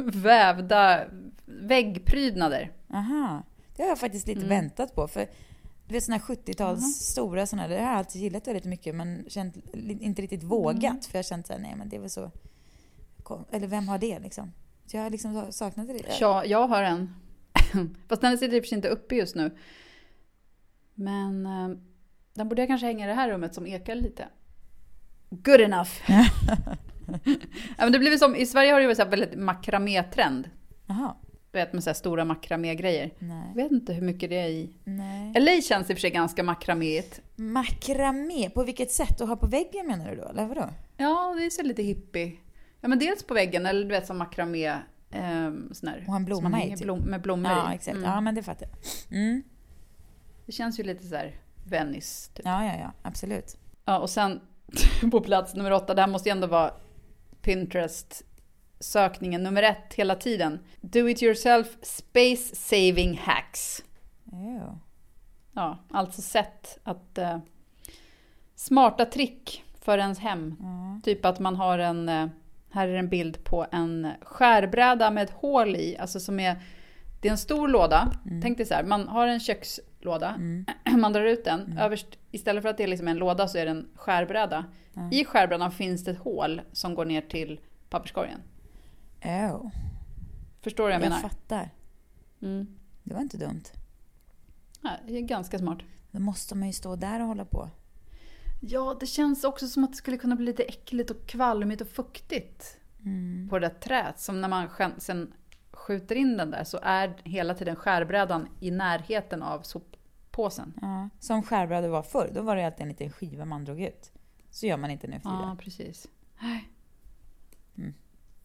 [0.18, 1.04] Vävda
[1.44, 2.72] väggprydnader.
[2.94, 3.42] Aha.
[3.76, 4.48] Det har jag faktiskt lite Mm.
[4.48, 5.08] väntat på.
[5.08, 5.26] För
[5.86, 9.24] du vet såna här 70-tals stora såna, det har jag alltid gillat väldigt mycket men
[9.28, 9.56] känt,
[10.00, 10.84] inte riktigt vågat.
[10.84, 11.00] Mm.
[11.00, 12.30] För jag har känt såhär, nej men det väl så...
[13.50, 14.52] Eller vem har det liksom?
[14.86, 16.16] Så jag har liksom saknat det.
[16.20, 17.14] Ja, jag har en.
[18.08, 19.58] Fast den sitter i och för sig inte uppe just nu.
[20.94, 21.78] Men eh,
[22.34, 24.28] den borde jag kanske hänga i det här rummet som ekar lite.
[25.30, 25.90] Good enough!
[27.78, 30.50] ja, men det blir som, I Sverige har det varit så väldigt makramé-trend.
[30.86, 31.14] Jaha.
[31.50, 33.10] Du vet med så stora makramé-grejer.
[33.18, 34.70] Jag vet inte hur mycket det är i.
[34.84, 35.40] Nej.
[35.40, 37.20] LA känns i och för sig ganska makraméigt.
[37.36, 39.20] Makramé, på vilket sätt?
[39.20, 40.28] Att ha på väggen menar du då?
[40.28, 40.68] Eller vadå?
[40.96, 42.32] Ja, det är så lite hippie.
[42.84, 44.66] Ja, men dels på väggen, eller du vet som makramé.
[45.10, 46.82] Eh, sån här, Och en blomma i, typ.
[46.82, 47.74] blom, med blommor Ja, i.
[47.74, 47.96] exakt.
[47.96, 48.10] Mm.
[48.10, 48.76] Ja, men det fattar jag.
[49.18, 49.42] Mm.
[50.46, 52.46] Det känns ju lite så här Venice, typ.
[52.46, 52.92] Ja, ja, ja.
[53.02, 53.56] Absolut.
[53.84, 54.40] Ja, och sen
[55.10, 56.74] på plats nummer åtta, det här måste ju ändå vara
[57.42, 60.58] Pinterest-sökningen nummer ett hela tiden.
[60.80, 63.84] Do it yourself space saving hacks.
[64.32, 64.78] Jo.
[65.52, 67.18] Ja, alltså sätt att...
[67.18, 67.38] Eh,
[68.54, 70.56] smarta trick för ens hem.
[70.60, 71.00] Ja.
[71.04, 72.08] Typ att man har en...
[72.08, 72.26] Eh,
[72.74, 75.96] här är en bild på en skärbräda med ett hål i.
[75.98, 76.56] Alltså som är...
[77.20, 78.12] Det är en stor låda.
[78.42, 80.28] Tänk dig så här, man har en kökslåda.
[80.28, 80.66] Mm.
[81.00, 81.78] Man drar ut den.
[81.78, 84.64] Överst, istället för att det är liksom en låda så är det en skärbräda.
[85.12, 87.60] I skärbrädan finns det ett hål som går ner till
[87.90, 88.40] papperskorgen.
[89.24, 89.70] Oh.
[90.60, 91.28] Förstår du vad jag, Jag menar?
[91.28, 91.70] fattar.
[92.42, 92.66] Mm.
[93.02, 93.62] Det var inte dumt.
[94.82, 95.78] Ja, det är ganska smart.
[96.10, 97.70] Då måste man ju stå där och hålla på.
[98.68, 101.88] Ja, det känns också som att det skulle kunna bli lite äckligt och kvalmigt och
[101.88, 103.48] fuktigt Mm.
[103.48, 104.18] på det där träet.
[104.20, 105.32] Som när man sen
[105.72, 110.74] skjuter in den där så är hela tiden skärbrädan i närheten av soppåsen.
[110.82, 111.08] Ja.
[111.20, 112.30] Som skärbrädor var förr.
[112.34, 114.12] Då var det alltid en liten skiva man drog ut.
[114.50, 115.48] Så gör man inte nu för tiden.
[115.48, 116.08] Ja, precis.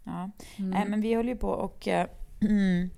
[0.03, 0.31] Ja.
[0.57, 0.69] Mm.
[0.69, 1.87] Nej, men vi håller ju på och
[2.41, 2.89] mm,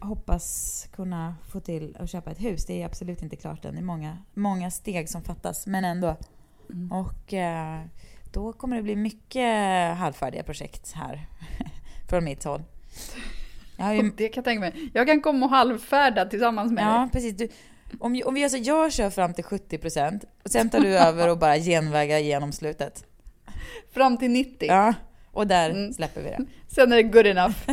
[0.00, 2.66] hoppas kunna få till att köpa ett hus.
[2.66, 3.74] Det är absolut inte klart än.
[3.74, 6.16] Det är många, många steg som fattas, men ändå.
[6.72, 6.92] Mm.
[6.92, 7.80] Och eh,
[8.32, 11.26] då kommer det bli mycket halvfärdiga projekt här
[12.08, 12.62] från mitt håll.
[13.94, 14.90] Ju, Det kan jag tänka mig.
[14.94, 17.08] Jag kan komma och halvfärda tillsammans med ja, dig.
[17.12, 17.36] precis.
[17.36, 17.48] Du,
[18.00, 21.30] om, om vi gör så, jag kör fram till 70% och sen tar du över
[21.30, 23.04] och bara genvägar igenom slutet.
[23.92, 24.68] Fram till 90.
[24.68, 24.94] Ja.
[25.32, 25.92] Och där Mm.
[25.92, 26.44] släpper vi det.
[26.68, 27.56] Sen är det good enough.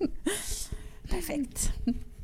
[1.10, 1.72] Perfekt.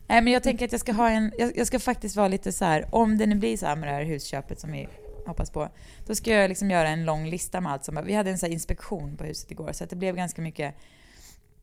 [0.07, 2.53] Nej men jag tänker att jag ska ha en, jag, jag ska faktiskt vara lite
[2.53, 4.89] så här, om det nu blir så här med det här husköpet som vi
[5.27, 5.69] hoppas på,
[6.07, 8.47] då ska jag liksom göra en lång lista med allt som, vi hade en så
[8.47, 10.75] här inspektion på huset igår så att det blev ganska mycket,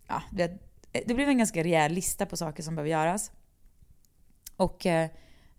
[0.07, 0.57] ja det,
[1.05, 3.31] det blev en ganska rejäl lista på saker som behöver göras.
[4.55, 5.09] Och eh,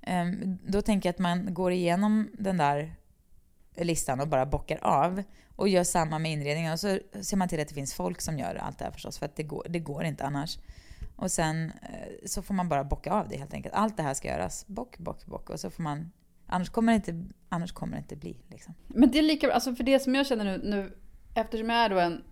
[0.02, 2.96] ehm, då tänker jag att man går igenom den där
[3.76, 5.22] listan och bara bockar av
[5.56, 8.38] och gör samma med inredningen och så ser man till att det finns folk som
[8.38, 10.58] gör allt det här förstås för att det går, det går inte annars.
[11.16, 13.74] Och sen eh, så får man bara bocka av det helt enkelt.
[13.74, 14.66] Allt det här ska göras.
[14.66, 15.50] Bock, bock, bock.
[15.50, 16.10] Och så får man...
[16.46, 18.36] Annars kommer det inte, annars kommer det inte bli.
[18.50, 18.74] Liksom.
[18.86, 20.96] Men det är lika bra, alltså för det som jag känner nu, nu
[21.34, 22.24] eftersom jag är då en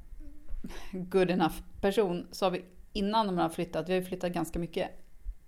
[0.93, 4.59] good enough person så har vi innan man har flyttat, vi har ju flyttat ganska
[4.59, 4.91] mycket.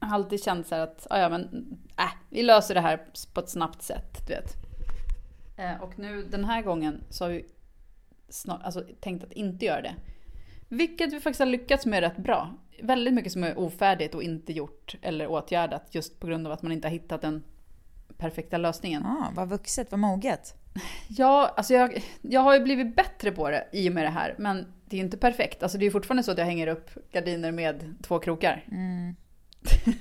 [0.01, 3.07] Jag har alltid känt så här att, ah, ja men, äh, vi löser det här
[3.35, 4.64] på ett snabbt sätt, du vet.
[5.57, 7.45] Eh, Och nu den här gången så har vi
[8.29, 9.95] snar, alltså, tänkt att inte göra det.
[10.69, 12.55] Vilket vi faktiskt har lyckats med rätt bra.
[12.83, 16.63] Väldigt mycket som är ofärdigt och inte gjort eller åtgärdat just på grund av att
[16.63, 17.45] man inte har hittat den
[18.17, 19.07] perfekta lösningen.
[19.07, 20.55] Ah, vad vuxet, vad moget.
[21.09, 24.35] Ja, alltså jag, jag har ju blivit bättre på det i och med det här.
[24.39, 25.63] Men det är ju inte perfekt.
[25.63, 28.65] Alltså det är ju fortfarande så att jag hänger upp gardiner med två krokar.
[28.71, 29.17] Mm,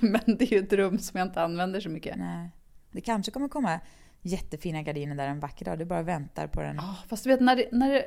[0.00, 2.16] men det är ju ett rum som jag inte använder så mycket.
[2.16, 2.50] nej.
[2.92, 3.80] Det kanske kommer komma
[4.24, 5.78] jättefina gardiner där en vacker dag.
[5.78, 6.76] Du bara väntar på den.
[6.76, 8.04] Ja, fast du vet när, det, när, det,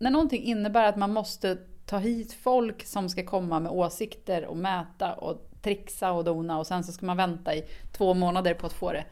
[0.00, 4.56] när någonting innebär att man måste ta hit folk som ska komma med åsikter och
[4.56, 8.66] mäta och trixa och dona och sen så ska man vänta i två månader på
[8.66, 9.04] att få det.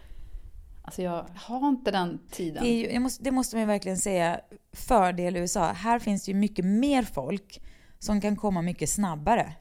[0.84, 2.64] Alltså jag har inte den tiden.
[2.64, 4.40] Det, måste, det måste man verkligen säga,
[4.72, 5.72] fördel USA.
[5.72, 7.62] Här finns det ju mycket mer folk
[7.98, 9.52] som kan komma mycket snabbare.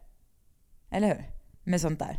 [0.89, 1.23] Eller hur?
[1.63, 2.17] Med sånt där.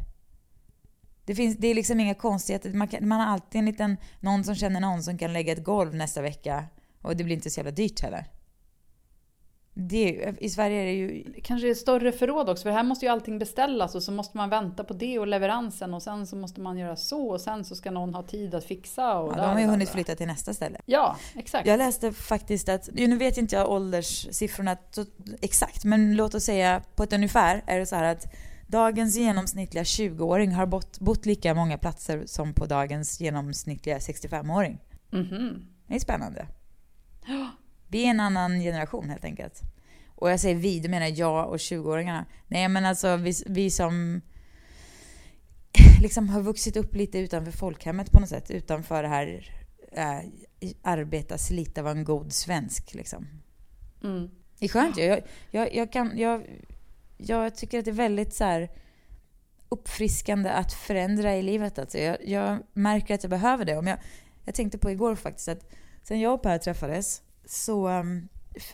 [1.25, 2.73] Det, finns, det är liksom inga konstigheter.
[2.73, 5.65] Man, kan, man har alltid en liten, någon som känner någon som kan lägga ett
[5.65, 6.65] golv nästa vecka.
[7.03, 8.27] Och det blir inte så jävla dyrt heller.
[9.77, 11.25] Det, I Sverige är det ju...
[11.43, 14.37] kanske är ett större förråd också, för här måste ju allting beställas och så måste
[14.37, 17.65] man vänta på det och leveransen och sen så måste man göra så och sen
[17.65, 19.89] så ska någon ha tid att fixa och Ja, de där, har ju där, hunnit
[19.89, 20.81] flytta till nästa ställe.
[20.87, 21.67] Ja, exakt.
[21.67, 24.77] Jag läste faktiskt att, nu vet inte jag ålderssiffrorna
[25.41, 28.27] exakt, men låt oss säga på ett ungefär är det så här att
[28.67, 34.79] dagens genomsnittliga 20-åring har bott, bott lika många platser som på dagens genomsnittliga 65-åring.
[35.11, 35.67] Mhm.
[35.87, 36.47] Det är spännande.
[37.89, 39.61] Vi är en annan generation helt enkelt.
[40.15, 42.25] Och jag säger vi, det menar jag och 20-åringarna.
[42.49, 44.21] Nej men alltså vi, vi som
[46.03, 48.51] liksom har vuxit upp lite utanför folkhemmet på något sätt.
[48.51, 49.51] Utanför det här
[49.93, 50.21] äh,
[50.83, 53.27] arbeta, slita, vara en god svensk liksom.
[54.03, 54.31] Mm.
[54.59, 55.03] Det är skönt ju.
[55.03, 56.43] Jag, jag, jag, kan, jag,
[57.29, 58.71] jag tycker att det är väldigt så här
[59.69, 61.79] uppfriskande att förändra i livet.
[61.79, 63.77] Alltså jag, jag märker att jag behöver det.
[63.77, 63.99] Om jag,
[64.45, 65.71] jag tänkte på igår faktiskt att
[66.03, 68.29] sen jag och Per träffades så um,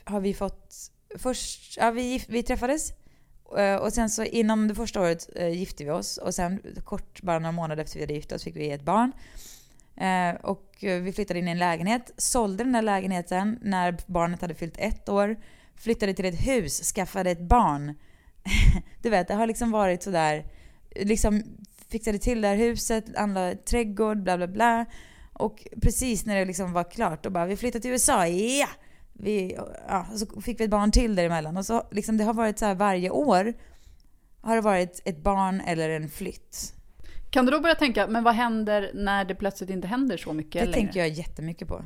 [0.04, 0.74] har vi fått...
[1.18, 2.92] Först, ja, vi, vi träffades
[3.56, 7.22] eh, och sen så inom det första året uh, gifte vi oss och sen kort,
[7.22, 9.12] bara några månader efter vi hade gift oss fick vi ett barn.
[9.96, 14.54] Eh, och vi flyttade in i en lägenhet, sålde den där lägenheten när barnet hade
[14.54, 15.36] fyllt ett år,
[15.74, 17.94] flyttade till ett hus, skaffade ett barn.
[19.02, 20.44] du vet, det har liksom varit sådär,
[20.96, 21.42] liksom
[21.88, 24.86] fixade till det här huset, anlade trädgård, bla bla bla.
[25.32, 28.68] Och precis när det liksom var klart, då bara vi flyttar till USA, ja!
[29.12, 31.56] Vi, ja, så fick vi ett barn till däremellan.
[31.56, 33.54] Och så liksom, det har varit så här varje år
[34.40, 36.74] har det varit ett barn eller en flytt.
[37.30, 40.52] Kan du då börja tänka, men vad händer när det plötsligt inte händer så mycket
[40.52, 40.72] Det längre?
[40.74, 41.84] tänker jag jättemycket på.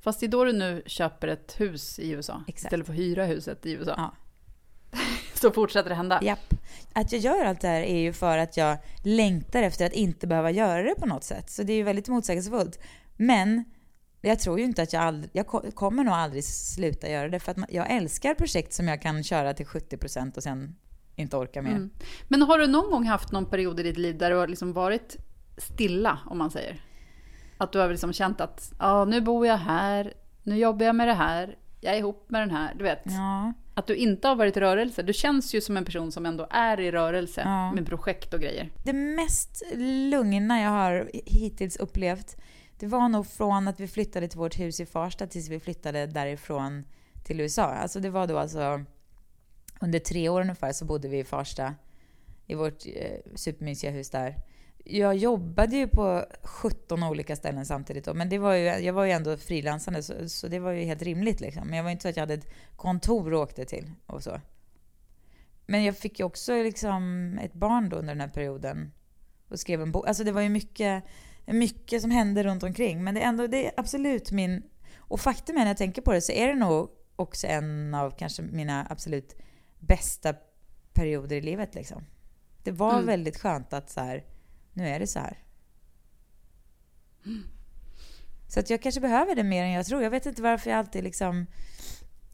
[0.00, 2.42] Fast det är då du nu köper ett hus i USA.
[2.46, 2.64] Exakt.
[2.64, 3.94] Istället för att hyra huset i USA.
[3.96, 4.12] Ja.
[5.40, 6.18] Så fortsätter det hända.
[6.22, 6.54] Japp.
[6.92, 10.26] Att jag gör allt det här är ju för att jag längtar efter att inte
[10.26, 11.50] behöva göra det på något sätt.
[11.50, 12.78] Så det är ju väldigt motsägelsefullt.
[13.16, 13.64] Men
[14.20, 17.40] jag tror ju inte att jag aldrig, jag ko- kommer nog aldrig sluta göra det
[17.40, 20.76] för att jag älskar projekt som jag kan köra till 70% och sen
[21.16, 21.70] inte orka mer.
[21.70, 21.90] Mm.
[22.28, 24.72] Men har du någon gång haft någon period i ditt liv där du har liksom
[24.72, 25.16] varit
[25.58, 26.82] stilla, om man säger?
[27.58, 31.08] Att du har liksom känt att ja, nu bor jag här, nu jobbar jag med
[31.08, 33.02] det här, jag är ihop med den här, du vet.
[33.04, 35.02] Ja, Att du inte har varit i rörelse.
[35.02, 37.72] Du känns ju som en person som ändå är i rörelse Ja.
[37.72, 38.70] med projekt och grejer.
[38.84, 39.62] det mest
[40.10, 42.36] lugna jag har hittills upplevt
[42.78, 46.06] det var nog från att vi flyttade till vårt hus i Farsta tills vi flyttade
[46.06, 46.84] därifrån
[47.24, 47.62] till USA.
[47.64, 48.84] Alltså det var då alltså
[49.80, 51.74] under tre år ungefär så bodde vi i Farsta
[52.46, 54.36] i vårt eh, supermysiga hus där.
[54.88, 59.04] Jag jobbade ju på 17 olika ställen samtidigt då, men det var ju, jag var
[59.04, 61.66] ju ändå frilansande så, så det var ju helt rimligt liksom.
[61.66, 64.40] Men jag var inte så att jag hade ett kontor och åkte till och så.
[65.66, 68.92] Men jag fick ju också liksom ett barn då under den här perioden
[69.48, 70.08] och skrev en bok.
[70.08, 71.04] Alltså det var ju mycket,
[71.46, 73.04] mycket som hände runt omkring.
[73.04, 74.62] Men det är ändå, det är absolut min...
[74.96, 78.10] Och faktum är när jag tänker på det så är det nog också en av
[78.10, 79.36] kanske mina absolut
[79.78, 80.34] bästa
[80.92, 81.74] perioder i livet.
[81.74, 82.04] Liksom.
[82.62, 83.06] Det var Mm.
[83.06, 84.24] väldigt skönt att så här,
[84.76, 85.38] nu är det så här.
[88.48, 90.02] Så att jag kanske behöver det mer än jag tror.
[90.02, 91.46] Jag vet inte varför jag alltid liksom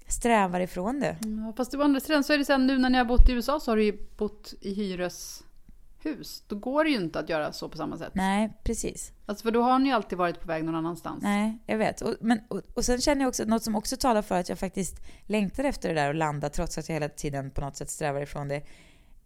[0.09, 1.17] strävar ifrån det.
[1.21, 3.33] Ja, fast å andra sidan så är det här, nu när ni har bott i
[3.33, 6.45] USA så har du ju bott i hyreshus.
[6.47, 8.13] Då går det ju inte att göra så på samma sätt.
[8.15, 9.13] Nej, precis.
[9.27, 11.23] Alltså för då har ni ju alltid varit på väg någon annanstans.
[11.23, 12.01] Nej, jag vet.
[12.01, 14.59] Och, men, och, och sen känner jag också något som också talar för att jag
[14.59, 17.91] faktiskt längtar efter det där och landa trots att jag hela tiden på något sätt
[17.91, 18.63] strävar ifrån det.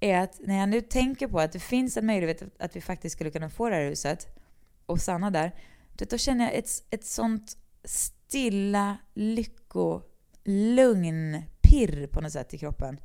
[0.00, 3.16] Är att när jag nu tänker på att det finns en möjlighet att, vi faktiskt
[3.16, 4.26] skulle kunna få det här huset
[4.86, 5.54] och stanna där.
[5.92, 10.02] Då, känner jag ett, ett sånt stilla lycko,
[10.44, 13.00] lugn, pirr på något sätt i kroppen.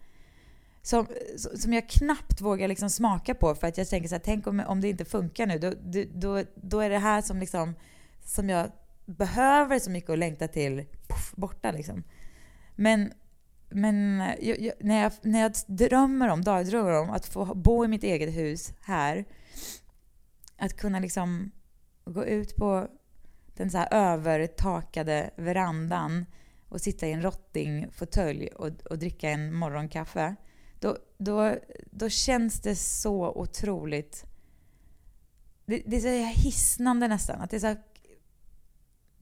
[0.82, 1.08] Som,
[1.56, 4.60] som jag knappt vågar liksom smaka på för att jag tänker så här, tänk om,
[4.68, 5.74] om det inte funkar nu, då,
[6.14, 7.76] då, då är det här som, liksom,
[8.26, 8.72] som jag
[9.06, 12.04] behöver så mycket att längta till puff, borta liksom.
[12.76, 13.14] Men,
[13.72, 17.86] men eh, jag, jag, när, jag, när jag drömmer om, dagdrömmer om att få bo
[17.86, 19.26] i mitt eget hus här,
[20.58, 21.52] att kunna liksom
[22.06, 22.88] gå ut på
[23.54, 26.26] den så här övertakade verandan
[26.70, 30.36] och sitta i en rottingfåtölj och, och dricka en morgonkaffe.
[30.80, 31.56] Då, då,
[31.92, 34.26] då känns det så otroligt...
[35.66, 37.42] Det, det är så hisnande nästan.
[37.42, 37.82] Att det är så här,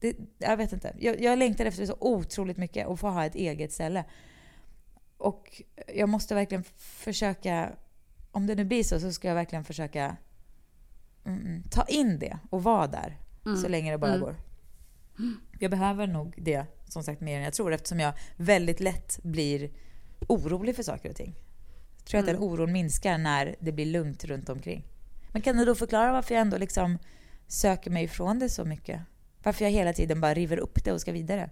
[0.00, 0.96] det, jag vet inte.
[0.98, 4.04] Jag, jag längtar efter det så otroligt mycket att få ha ett eget ställe.
[5.20, 5.62] Och
[5.94, 7.72] jag måste verkligen försöka...
[8.30, 10.16] Om det nu blir så, så ska jag verkligen försöka
[11.24, 13.18] mm, ta in det och vara där
[13.62, 14.20] så länge det bara Mm.
[14.20, 14.36] går.
[15.58, 19.70] Jag behöver nog det, som sagt, mer än jag tror eftersom jag väldigt lätt blir
[20.28, 21.34] orolig för saker och ting.
[21.96, 24.84] Jag tror att den oron minskar när det blir lugnt runt omkring.
[25.32, 26.98] Men kan du då förklara varför jag ändå liksom
[27.46, 29.00] söker mig ifrån det så mycket?
[29.42, 31.50] Varför jag hela tiden bara river upp det och ska vidare?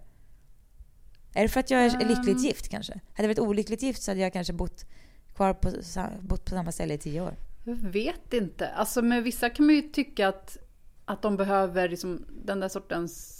[1.33, 2.93] Är det för att jag är lyckligt gift kanske?
[2.93, 4.85] Hade jag varit olyckligt gift så hade jag kanske bott
[5.35, 5.71] kvar på,
[6.21, 7.35] bott på samma ställe i tio år.
[7.63, 8.67] Jag vet inte.
[8.69, 10.57] Alltså med vissa kan man ju tycka att,
[11.05, 13.35] att de behöver liksom den där sortens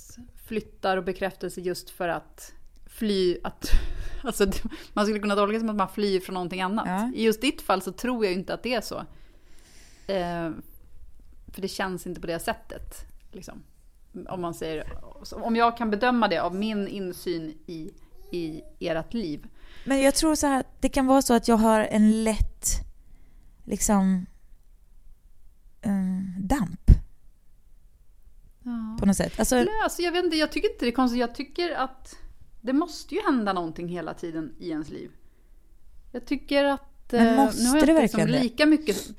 [0.46, 2.54] flyttar och bekräftelse just för att
[2.86, 3.38] fly.
[3.44, 3.70] Att,
[4.24, 4.46] alltså
[4.94, 6.88] man skulle kunna tolka det som att man flyr från någonting annat.
[6.88, 7.12] Ja.
[7.16, 8.98] I just ditt fall så tror jag inte att det är så.
[10.08, 10.52] Eh,
[11.48, 13.06] för det känns inte på det sättet.
[13.32, 13.64] Liksom.
[14.30, 14.94] Om man säger,
[15.32, 17.92] om jag kan bedöma det av min insyn i,
[18.32, 19.48] i ert liv.
[19.86, 22.66] Men jag tror så här, det kan vara så att jag har en lätt
[23.66, 24.26] liksom
[25.82, 25.92] eh,
[26.40, 26.90] damp
[29.00, 29.40] på något sätt.
[29.40, 31.20] Alltså, Nej, alltså jag vet inte, jag tycker inte det är konstigt.
[31.20, 32.16] Jag tycker att
[32.62, 35.12] det måste ju hända någonting hela tiden i ens liv.
[36.12, 37.12] Jag tycker att...
[37.12, 38.40] Men eh, måste nu har jag det verkligen det?
[38.40, 39.10] lika mycket...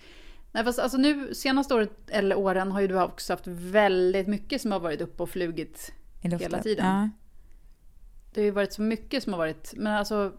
[0.52, 4.62] Nej fast alltså nu senaste året eller åren har ju du också haft väldigt mycket
[4.62, 6.86] som har varit uppe och flugit hela tiden.
[6.86, 7.08] Ja.
[8.32, 10.32] Det har ju varit så mycket som har varit, men alltså...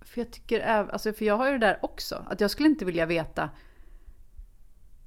[0.00, 2.84] För jag tycker alltså för jag har ju det där också, att jag skulle inte
[2.84, 3.50] vilja veta...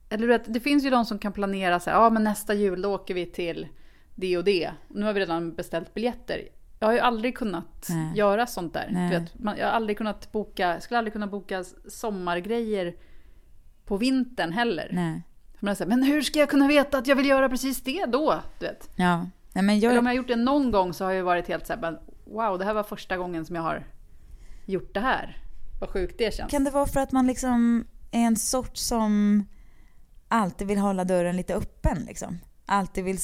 [0.09, 2.53] Eller du vet, det finns ju de som kan planera så här, ja men nästa
[2.53, 3.67] jul då åker vi till
[4.15, 4.71] det och det.
[4.87, 6.49] Nu har vi redan beställt biljetter.
[6.79, 8.17] Jag har ju aldrig kunnat Nej.
[8.17, 9.09] göra sånt där.
[9.09, 12.95] Vet, man, jag har aldrig kunnat boka, skulle aldrig kunna boka sommargrejer
[13.85, 14.89] på vintern heller.
[14.91, 15.21] Nej.
[15.59, 18.05] För man här, men hur ska jag kunna veta att jag vill göra precis det
[18.05, 18.41] då?
[18.59, 18.89] Du vet.
[18.95, 19.17] Ja.
[19.53, 21.47] Nej, men Eller om jag, jag har gjort det någon gång så har jag varit
[21.47, 23.87] helt så här, wow, det här var första gången som jag har
[24.65, 25.37] gjort det här.
[25.79, 26.51] Vad sjukt det känns.
[26.51, 29.45] kan det vara för att man liksom är en sort som
[30.27, 32.39] alltid vill hålla dörren lite öppen liksom?
[32.65, 33.17] Alltid vill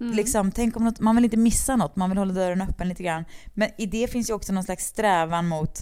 [0.00, 0.12] Mm.
[0.12, 3.02] liksom, tänk om något, man vill inte missa något, man vill hålla dörren öppen lite
[3.02, 3.24] grann.
[3.54, 5.78] Men i det finns ju också någon slags strävan mot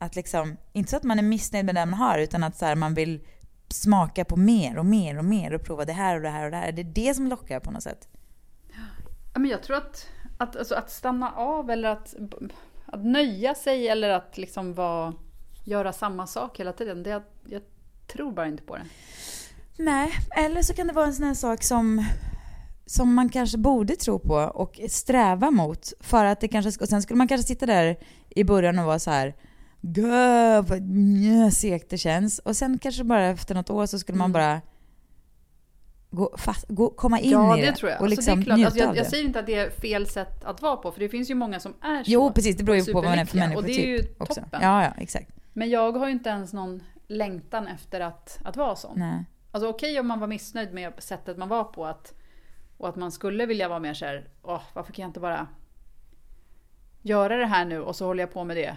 [0.00, 2.64] att liksom, inte så att man är missnöjd med det man har, utan att så
[2.64, 3.20] här, man vill
[3.68, 6.50] smaka på mer och mer och mer och prova det här och det här och
[6.50, 6.72] det här.
[6.72, 8.08] Det är det som lockar på något sätt.
[9.32, 10.06] Ja, men jag tror att,
[10.38, 12.14] att, alltså, att stanna av eller att,
[12.86, 15.14] att nöja sig eller att liksom vara,
[15.64, 17.02] göra samma sak hela tiden.
[17.02, 17.62] Det, jag
[18.06, 18.84] tror bara inte på det.
[19.76, 22.04] Nej, eller så kan det vara en sån här sak som,
[22.86, 25.92] som man kanske borde tro på och sträva mot.
[26.00, 27.96] För att det kanske, och sen skulle man kanske sitta där
[28.28, 29.34] i början och vara så här
[29.80, 32.38] Gud vad njö, segt det känns.
[32.38, 34.32] Och sen kanske bara efter något år så skulle man Mm.
[34.32, 34.60] bara
[36.10, 38.56] gå fast, gå, komma in ja, i det det och Alltså, liksom det är klart,
[38.56, 39.10] njuta alltså, jag, av jag det.
[39.10, 41.60] säger inte att det är fel sätt att vara på, för det finns ju många
[41.60, 42.10] som är så.
[42.10, 42.56] Jo, precis.
[42.56, 44.40] Det beror ju på vad man är för människa Och det är ju också.
[44.40, 44.60] toppen.
[44.62, 45.30] Ja, ja, exakt.
[45.52, 48.98] Men jag har ju inte ens någon längtan efter att, att vara sån.
[48.98, 49.24] Nej.
[49.52, 52.14] Alltså okej om man var missnöjd med sättet man var på att,
[52.76, 55.46] och att man skulle vilja vara mer såhär, åh varför kan jag inte bara
[57.02, 58.76] göra det här nu och så håller jag på med det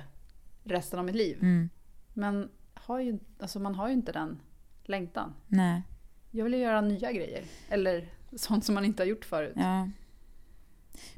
[0.63, 1.37] resten av mitt liv.
[1.41, 1.69] Mm.
[2.13, 4.39] Men har ju, alltså man har ju inte den
[4.83, 5.33] längtan.
[5.47, 5.81] Nej.
[6.31, 7.43] Jag vill ju göra nya grejer.
[7.69, 9.53] Eller sånt som man inte har gjort förut.
[9.55, 9.89] Ja.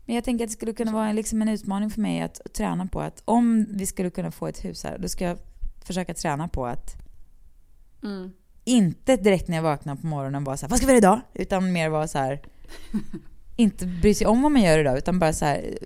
[0.06, 2.54] Men jag tänker att det skulle kunna vara en, liksom en utmaning för mig att
[2.54, 5.38] träna på att om vi skulle kunna få ett hus här, då ska jag
[5.86, 6.96] försöka träna på att
[8.04, 8.32] Mm.
[8.64, 11.22] inte direkt när jag vaknar på morgonen vara så här, vad ska vi göra idag?
[11.34, 12.42] Utan mer vara så här,
[13.56, 15.78] inte bry sig om vad man gör idag, utan bara så här,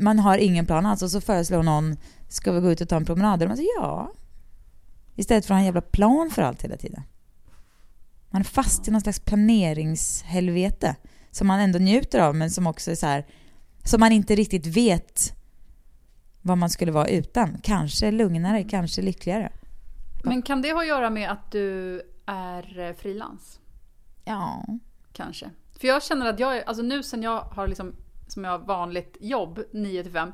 [0.00, 1.96] man har ingen plan alls och så föreslår någon,
[2.28, 3.42] ska vi gå ut och ta en promenad?
[3.42, 4.12] Och man säger ja.
[5.14, 7.02] Istället för att ha en jävla plan för allt hela tiden.
[8.30, 10.96] Man är fast i någon slags planeringshelvete
[11.30, 13.26] som man ändå njuter av, men som också är så här,
[13.84, 15.32] som man inte riktigt vet
[16.42, 17.58] vad man skulle vara utan.
[17.62, 19.52] Kanske lugnare, kanske lyckligare.
[20.24, 23.60] Men kan det ha att göra med att du är eh, frilans?
[24.24, 24.64] Ja.
[25.12, 25.50] Kanske.
[25.80, 27.94] För jag känner att jag, alltså nu sen jag har liksom,
[28.28, 30.32] som jag har vanligt jobb, 9 till 5,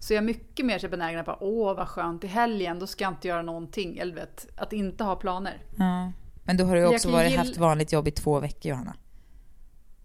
[0.00, 3.04] så är jag mycket mer så benägen på åh vad skönt i helgen, då ska
[3.04, 3.98] jag inte göra någonting.
[3.98, 5.62] Eller vet, att inte ha planer.
[5.76, 6.12] ja.
[6.46, 8.94] Men då har du också varit, haft vanligt jobb i två veckor, Johanna.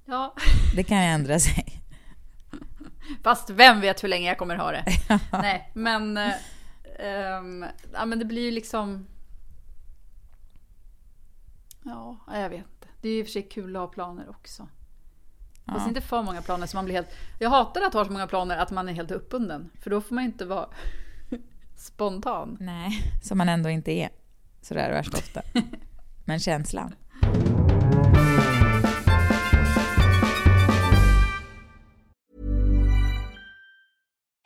[0.06, 0.36] Ja,
[0.76, 1.82] Det kan ju ändra sig.
[3.24, 4.86] fast vem vet hur länge jag kommer ha det.
[5.32, 6.18] Nej, men,
[7.00, 9.08] ehm, ja, men det blir ju liksom...
[11.84, 12.79] Ja, jag vet.
[13.02, 14.68] Det är ju i och för sig kul att ha planer också.
[15.66, 17.10] Fast inte för många planer så man blir helt...
[17.40, 19.70] Jag hatar att ha så många planer att man är helt uppbunden.
[19.82, 20.70] För då får man inte vara
[21.78, 22.58] spontan.
[22.60, 24.10] Nej, som man ändå inte är.
[24.62, 25.42] Så det är det värst ofta.
[26.26, 26.96] Men känslan.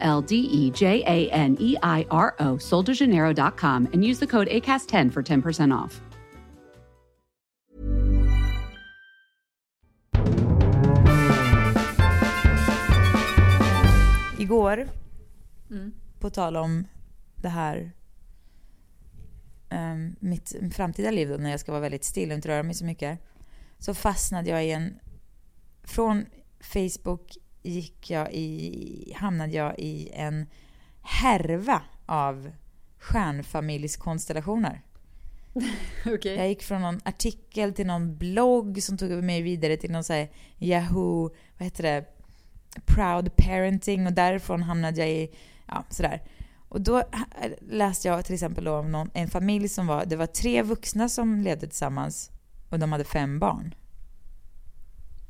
[0.00, 4.48] L D E J A N E I R O, soldejaneiro.com, and use the code
[4.48, 6.00] ACAST10 for 10% off.
[14.38, 14.88] Igår,
[16.20, 16.86] på tal om
[17.36, 17.92] det här
[19.68, 22.74] ehm, mitt framtida liv då, när jag ska vara väldigt still och inte röra mig
[22.74, 23.18] så mycket.
[23.78, 24.98] Så fastnade jag i en...
[25.82, 26.26] Från
[26.60, 30.46] Facebook gick jag i, hamnade jag i en
[31.02, 32.50] härva av
[32.98, 34.82] stjärnfamiljskonstellationer.
[36.06, 36.36] Okej.
[36.36, 40.12] Jag gick från någon artikel till någon blogg som tog mig vidare till någon så
[40.12, 42.04] här Yahoo, vad heter det,
[42.86, 45.30] Proud Parenting och därifrån hamnade jag i,
[45.66, 46.22] ja sådär.
[46.68, 50.26] Och då ha- läste jag till exempel om någon, en familj som var, det var
[50.26, 52.30] tre vuxna som levde tillsammans
[52.68, 53.74] och de hade fem barn.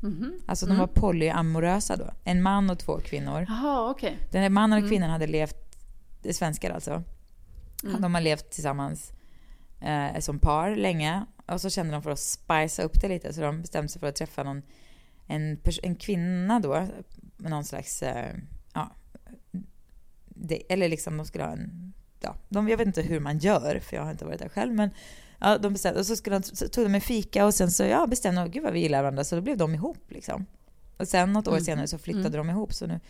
[0.00, 0.40] Mhm.
[0.46, 2.10] Alltså de var polyamorösa då.
[2.24, 3.46] En man och två kvinnor.
[3.48, 4.18] Jaha, okej.
[4.30, 5.56] Den här mannen och kvinnan hade levt,
[6.22, 7.02] det svenskar alltså.
[7.84, 8.00] Mm.
[8.00, 9.12] De har levt tillsammans
[9.80, 11.24] eh, som par länge.
[11.46, 14.06] Och så kände de för att spicea upp det lite så de bestämde sig för
[14.06, 14.62] att träffa någon,
[15.26, 16.86] en, pers- en kvinna då.
[17.36, 18.34] Med någon slags, eh,
[18.74, 18.90] ja,
[20.28, 23.80] det, eller liksom de skulle ha en, ja, de, jag vet inte hur man gör
[23.82, 24.74] för jag har inte varit där själv.
[24.74, 24.90] Men
[25.40, 27.85] ja, de bestämde, och så, skulle de, så tog de en fika och sen så
[27.85, 29.24] ja, bestämde de, gud vad vi gillar varandra.
[29.24, 30.46] Så då blev de ihop liksom.
[30.96, 32.72] Och sen något år senare så flyttade de ihop.
[32.74, 33.00] Så nu,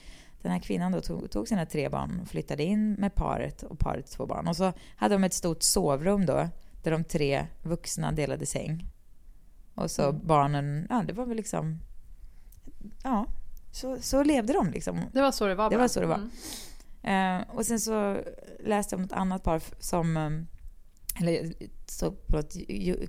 [0.43, 3.79] den här kvinnan då tog, tog sina tre barn och flyttade in med paret och
[3.79, 4.49] paret två barn.
[4.49, 6.49] Och så hade de ett stort sovrum då,
[6.83, 8.87] där de tre vuxna delade säng.
[9.75, 11.79] Och så barnen, ja det var väl liksom,
[13.03, 13.27] ja,
[13.73, 15.01] så, så levde de liksom.
[15.13, 16.29] Det var så det var Det var så det var.
[17.03, 17.41] Mm.
[17.41, 18.17] Eh, och sen så
[18.65, 20.31] läste jag om ett annat par som, eh,
[21.21, 21.53] eller
[21.87, 22.55] så på ett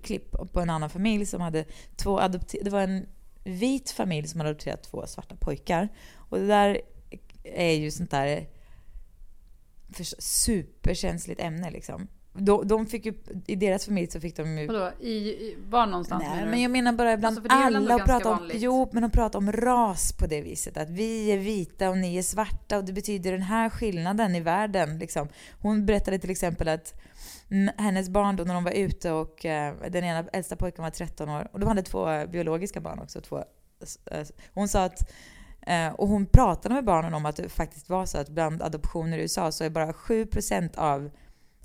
[0.03, 3.05] klipp på en annan familj som hade två adopterade, det var en
[3.43, 5.89] vit familj som hade adopterat två svarta pojkar.
[6.15, 6.81] Och det där
[7.43, 8.47] är ju sånt där
[10.19, 12.07] superkänsligt ämne liksom.
[12.33, 13.13] De, de fick ju,
[13.47, 16.71] I deras familj så fick de ju Vadå, i, i, var någonstans Nej, men jag
[16.71, 18.57] menar bara bland Alltså, alla och prata om, vanligt.
[18.61, 20.77] jo, men de pratar om ras på det viset.
[20.77, 24.39] Att vi är vita och ni är svarta och det betyder den här skillnaden i
[24.39, 24.99] världen.
[24.99, 25.27] Liksom.
[25.61, 27.01] Hon berättade till exempel att
[27.77, 31.29] hennes barn då när de var ute och eh, den ena äldsta pojken var 13
[31.29, 33.21] år och de hade två biologiska barn också.
[33.21, 33.43] Två,
[34.11, 35.11] eh, hon sa att
[35.61, 39.17] eh, och hon pratade med barnen om att det faktiskt var så att bland adoptioner
[39.17, 41.09] i USA så är bara 7% av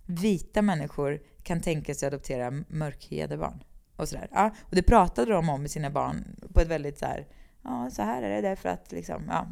[0.06, 3.62] vita människor kan tänka sig att adoptera mörkhyade barn.
[3.96, 4.28] Och, sådär.
[4.32, 7.26] Ja, och det pratade de om med sina barn på ett väldigt så här,
[7.62, 9.46] ja så här är det därför att liksom, ja.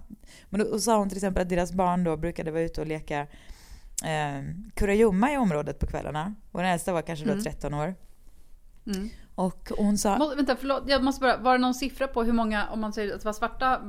[0.50, 2.86] Men då och sa hon till exempel att deras barn då brukade vara ute och
[2.86, 3.26] leka
[4.02, 4.42] eh,
[4.74, 6.34] kurragömma i området på kvällarna.
[6.52, 7.44] Och den äldsta var kanske då Mm.
[7.44, 7.94] 13 år.
[8.86, 9.08] Mm.
[9.34, 10.82] Och hon sa, Må, vänta, förlåt.
[10.86, 13.24] Jag måste bara, var det någon siffra på hur många, om man säger att det
[13.26, 13.80] var svarta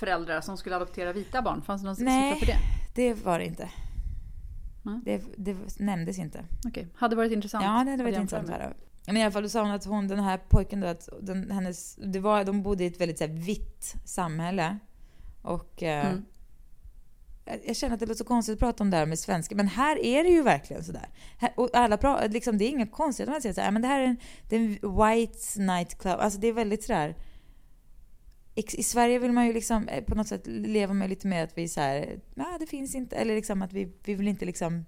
[0.00, 1.62] föräldrar som skulle adoptera vita barn?
[1.62, 2.32] Fanns det någon Nej.
[2.32, 2.58] siffra för det?
[2.94, 3.68] Det var det inte.
[4.82, 5.00] Nej.
[5.04, 6.44] Det, det nämndes inte.
[6.66, 7.64] Okej, hade varit intressant.
[7.64, 8.72] Ja, det hade varit intressant höra.
[9.06, 11.50] Men i alla fall, då sa hon att hon, den här pojken då, att den,
[11.50, 14.78] hennes, det var, de bodde i ett väldigt så här, vitt samhälle.
[15.42, 16.24] Och eh, Mm.
[17.64, 19.68] Jag, känner att det låter så konstigt att prata om det här med svenska, men
[19.68, 21.08] här är det ju verkligen sådär.
[21.56, 24.04] Och alla pratar, liksom, det är inga konstigheter man säger såhär, men det här är
[24.04, 24.16] en,
[24.48, 26.20] det är en white night club.
[26.20, 27.14] Alltså det är väldigt sådär
[28.54, 31.44] i, I Sverige vill man ju liksom eh, på något sätt leva med lite mer
[31.44, 34.44] att vi så här, nej det finns inte, eller liksom att vi, vi vill inte
[34.44, 34.86] liksom,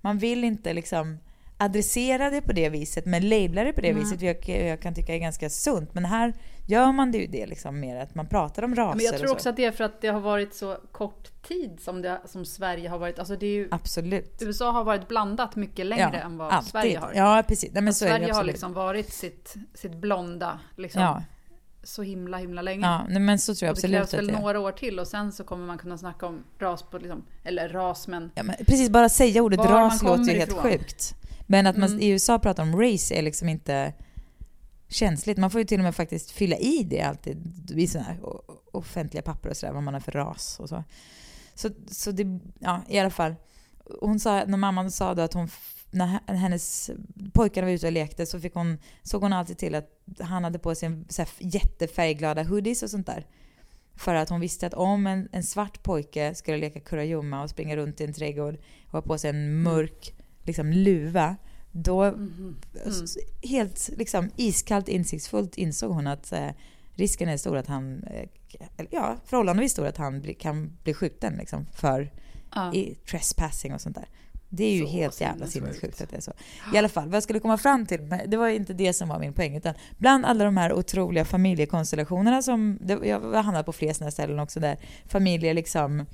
[0.00, 1.18] man vill inte liksom
[1.56, 4.02] adressera det på det viset, men labla det på det Nej.
[4.02, 5.94] viset, jag, jag kan tycka är ganska sunt.
[5.94, 6.34] Men här
[6.70, 9.26] gör man det ju det liksom mer, att man pratar om raser Men jag tror
[9.26, 9.32] så.
[9.32, 12.44] också att det är för att det har varit så kort tid som, det, som
[12.44, 13.18] Sverige har varit.
[13.18, 14.38] Alltså det är ju, Absolut.
[14.42, 16.70] USA har varit blandat mycket längre än vad alltid.
[16.70, 17.12] Sverige har.
[17.14, 17.70] Ja, precis.
[17.72, 18.46] Nej, men så Sverige har absolut.
[18.52, 21.22] liksom varit sitt, sitt blonda liksom, Ja,
[21.82, 22.86] så himla himla länge.
[22.86, 24.98] ja nej, men så tror jag och det absolut krävs väl det några år till
[24.98, 28.42] och sen så kommer man kunna snacka om ras på, liksom, eller ras men Ja,
[28.42, 30.62] men precis, bara säga ordet ras låter ju helt ifrån.
[30.62, 31.14] sjukt.
[31.46, 32.00] Men att man Mm.
[32.00, 33.92] i USA pratar om race är liksom inte
[34.90, 35.38] känsligt.
[35.38, 38.18] Man får ju till och med faktiskt fylla i det alltid i sådana här
[38.72, 40.84] offentliga papper och sådär, vad man har för ras och så.
[41.54, 43.34] Så, så det, ja i alla fall.
[44.00, 45.48] Hon sa, när mamman sa då att hon,
[45.90, 46.90] när hennes
[47.32, 50.58] pojkar var ute och lekte så fick hon, såg hon alltid till att han hade
[50.58, 53.26] på sig en så här jättefärgglada hoodies och sånt där.
[53.94, 57.76] För att hon visste att om en, en svart pojke skulle leka kurragömma och springa
[57.76, 60.14] runt i en trädgård och ha på sig en mörk
[60.44, 61.36] liksom, luva,
[61.72, 62.56] då Mhm.
[62.86, 66.48] s- helt liksom, iskallt insiktsfullt insåg hon att eh,
[66.94, 68.28] risken är stor att han, eh,
[68.90, 72.12] ja, förhållandevis stor att han bli, kan bli skjuten liksom, för
[72.54, 72.74] ja.
[72.74, 74.08] i trespassing och sånt där.
[74.52, 76.00] Det är ju Så helt jävla sinnessjukt.
[76.00, 76.32] att det är så.
[76.74, 79.18] I alla fall, vad jag skulle komma fram till, det var inte det som var
[79.18, 83.92] min poäng, utan bland alla de här otroliga familjekonstellationerna som, jag har hamnat på fler
[83.92, 84.76] sådana ställen också, där
[85.08, 86.06] familjer liksom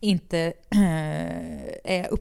[0.00, 0.52] inte
[1.84, 2.14] är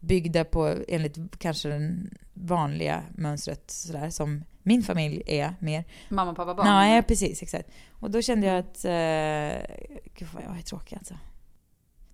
[0.00, 1.96] uppbyggda på enligt kanske det
[2.34, 5.84] vanliga mönstret sådär, som min familj är mer.
[6.08, 6.66] Mamma, pappa, barn.
[6.66, 7.42] Nej, precis.
[7.42, 7.70] Exakt.
[7.90, 8.84] Och då kände jag att...
[8.84, 9.76] Eh,
[10.14, 11.14] gud vad jag är tråkig alltså.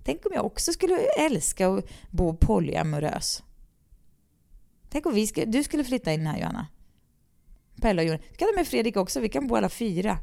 [0.04, 3.42] Tänk om jag också skulle älska att bo polyamorös.
[4.88, 6.66] Tänk om vi ska, du skulle flytta in här Johanna.
[7.82, 8.18] Pelle och Jon.
[8.30, 10.18] Du kan ta med Fredrik också, vi kan bo alla fyra.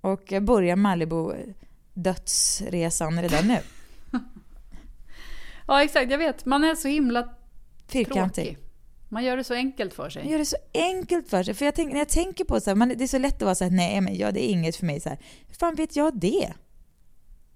[0.00, 1.32] Och börja Malibu
[1.94, 3.58] dödsresan redan nu.
[5.70, 6.44] Ja exakt, jag vet.
[6.44, 7.28] Man är så himla
[7.88, 8.44] Fyrkantig.
[8.44, 8.58] tråkig.
[9.08, 10.30] Man gör det så enkelt för Man sig.
[10.30, 11.54] gör det så enkelt för sig.
[11.54, 13.42] För jag tänk, när jag tänker på så här, man, det är så lätt att
[13.42, 15.00] vara så här, nej men ja, det är inget för mig.
[15.00, 15.18] Så här.
[15.46, 16.52] Hur fan vet jag det?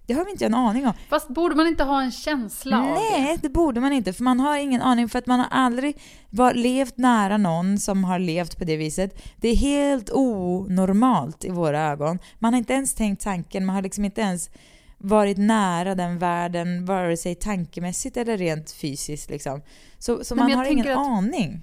[0.06, 0.92] Det har vi inte en aning om.
[1.08, 3.18] Fast borde man inte ha en känsla av det?
[3.18, 4.12] Nej, det borde man inte.
[4.12, 5.08] För man har ingen aning.
[5.08, 5.98] För att man har aldrig
[6.30, 9.22] var, levt nära någon som har levt på det viset.
[9.36, 12.18] Det är helt onormalt i våra ögon.
[12.38, 13.66] Man har inte ens tänkt tanken.
[13.66, 14.50] Man har liksom inte ens
[14.98, 19.30] varit nära den världen, vare sig tankemässigt eller rent fysiskt.
[19.30, 19.62] Liksom.
[19.98, 21.60] Så, så Nej, man har ingen att- aning.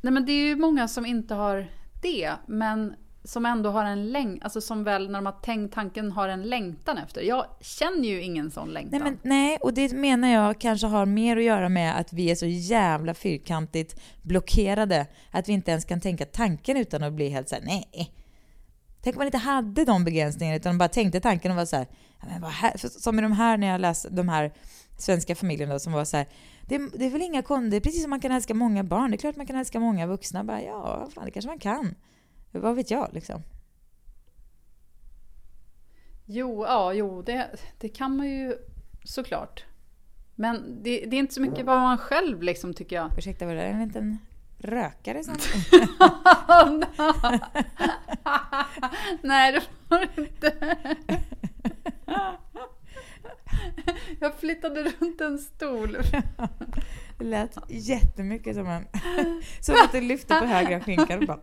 [0.00, 1.66] Nej men det är ju många som inte har
[2.02, 2.94] det, men
[3.24, 6.42] som ändå har en längtan, alltså som väl när de har tänkt tanken har en
[6.42, 7.22] längtan efter.
[7.22, 9.00] Jag känner ju ingen sån längtan.
[9.00, 12.30] Nej, men, nej, och det menar jag kanske har mer att göra med att vi
[12.30, 17.28] är så jävla fyrkantigt blockerade att vi inte ens kan tänka tanken utan att bli
[17.28, 18.10] helt såhär, nej.
[19.04, 21.86] Tänk om man inte hade de begränsningarna utan bara tänkte tanken och var så här,
[22.20, 22.76] ja, men vad här?
[22.76, 24.52] Som i de här när jag läste de här
[24.98, 26.26] svenska familjerna som var så här,
[26.68, 29.10] det, det är väl inga kon, det är precis som man kan älska många barn,
[29.10, 30.44] det är klart man kan älska många vuxna.
[30.44, 31.94] Bara, ja, fan, det kanske man kan.
[32.50, 33.42] Vad vet jag liksom.
[36.24, 37.50] Jo, ja, jo, det,
[37.80, 38.56] det kan man ju
[39.04, 39.64] såklart.
[40.34, 43.10] Men det, det är inte så mycket vad man själv liksom tycker jag.
[43.18, 44.18] Ursäkta, var det en liten
[44.64, 45.34] rökare som...
[49.22, 50.76] Nej, det var det inte.
[54.20, 55.96] Jag flyttade runt en stol.
[57.18, 58.86] Det lät jättemycket som en...
[59.60, 61.40] Som att du lyfte på högra skinkan och bara...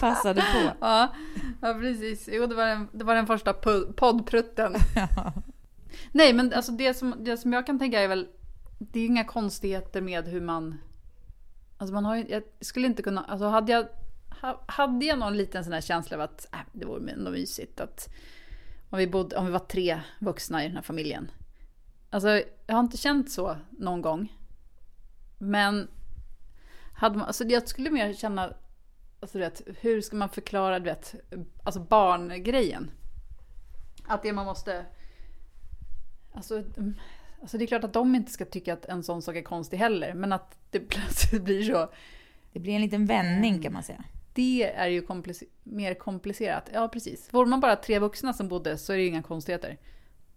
[0.00, 0.70] Passade på.
[0.80, 1.14] Ja,
[1.60, 2.28] ja precis.
[2.32, 3.52] Jo, det var den, det var den första
[3.96, 4.74] poddprutten.
[6.12, 8.28] Nej, men alltså det som, det som jag kan tänka är väl,
[8.78, 10.78] det är inga konstigheter med hur man...
[11.80, 13.88] Alltså man har ju, jag skulle inte kunna, alltså hade jag,
[14.66, 18.08] hade jag någon liten sån här känsla av att äh, det vore ändå mysigt att
[18.90, 21.30] om vi, bodde, om vi var tre vuxna i den här familjen.
[22.10, 22.28] Alltså
[22.66, 24.32] jag har inte känt så någon gång.
[25.38, 25.88] Men
[26.92, 28.54] hade man, alltså jag skulle mer känna,
[29.20, 31.14] alltså du vet, hur ska man förklara, du vet,
[31.64, 32.90] alltså barngrejen?
[34.06, 34.86] Att det man måste,
[36.32, 36.64] alltså,
[37.40, 39.76] alltså det är klart att de inte ska tycka att en sån sak är konstig
[39.76, 41.90] heller, men att det plötsligt blir så.
[42.52, 44.04] Det blir en liten vändning kan man säga.
[44.34, 46.70] Det är ju komplice- mer komplicerat.
[46.72, 47.28] Ja, precis.
[47.34, 49.78] Vore man bara tre vuxna som bodde så är det ju inga konstigheter.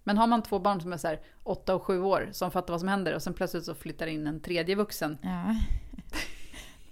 [0.04, 2.74] Men har man två barn som är så här åtta och sju år som fattar
[2.74, 5.56] vad som händer och sen plötsligt så flyttar in en tredje vuxen Ja.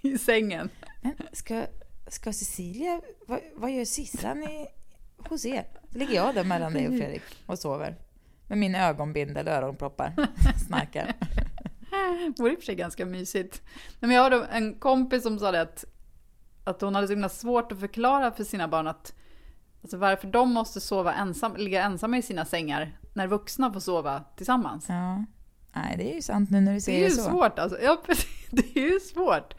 [0.10, 0.70] i sängen.
[1.02, 1.64] Men ska,
[2.08, 4.66] ska Cecilia, vad, vad gör Sissan i,
[5.28, 5.64] hos er?
[5.90, 7.96] Ligger jag där mellan dig och Fredrik och sover?
[8.52, 10.12] Med min ögonbindel och öronproppar.
[10.66, 11.12] Snarkar.
[12.36, 13.62] Det vore i och för sig ganska mysigt.
[13.64, 15.84] Nej, Men jag hörde en kompis som sa det att,
[16.64, 19.14] att hon hade så himla svårt att förklara för sina barn att
[19.82, 24.24] alltså varför de måste sova ensam, ligga ensamma i sina sängar när vuxna får sova
[24.36, 24.86] tillsammans.
[24.88, 25.24] Ja.
[25.74, 27.30] Nej, det är ju sant nu när du Det säger är ju så.
[27.30, 27.78] svårt alltså.
[27.82, 28.48] Ja, precis.
[28.50, 29.54] Det är ju svårt.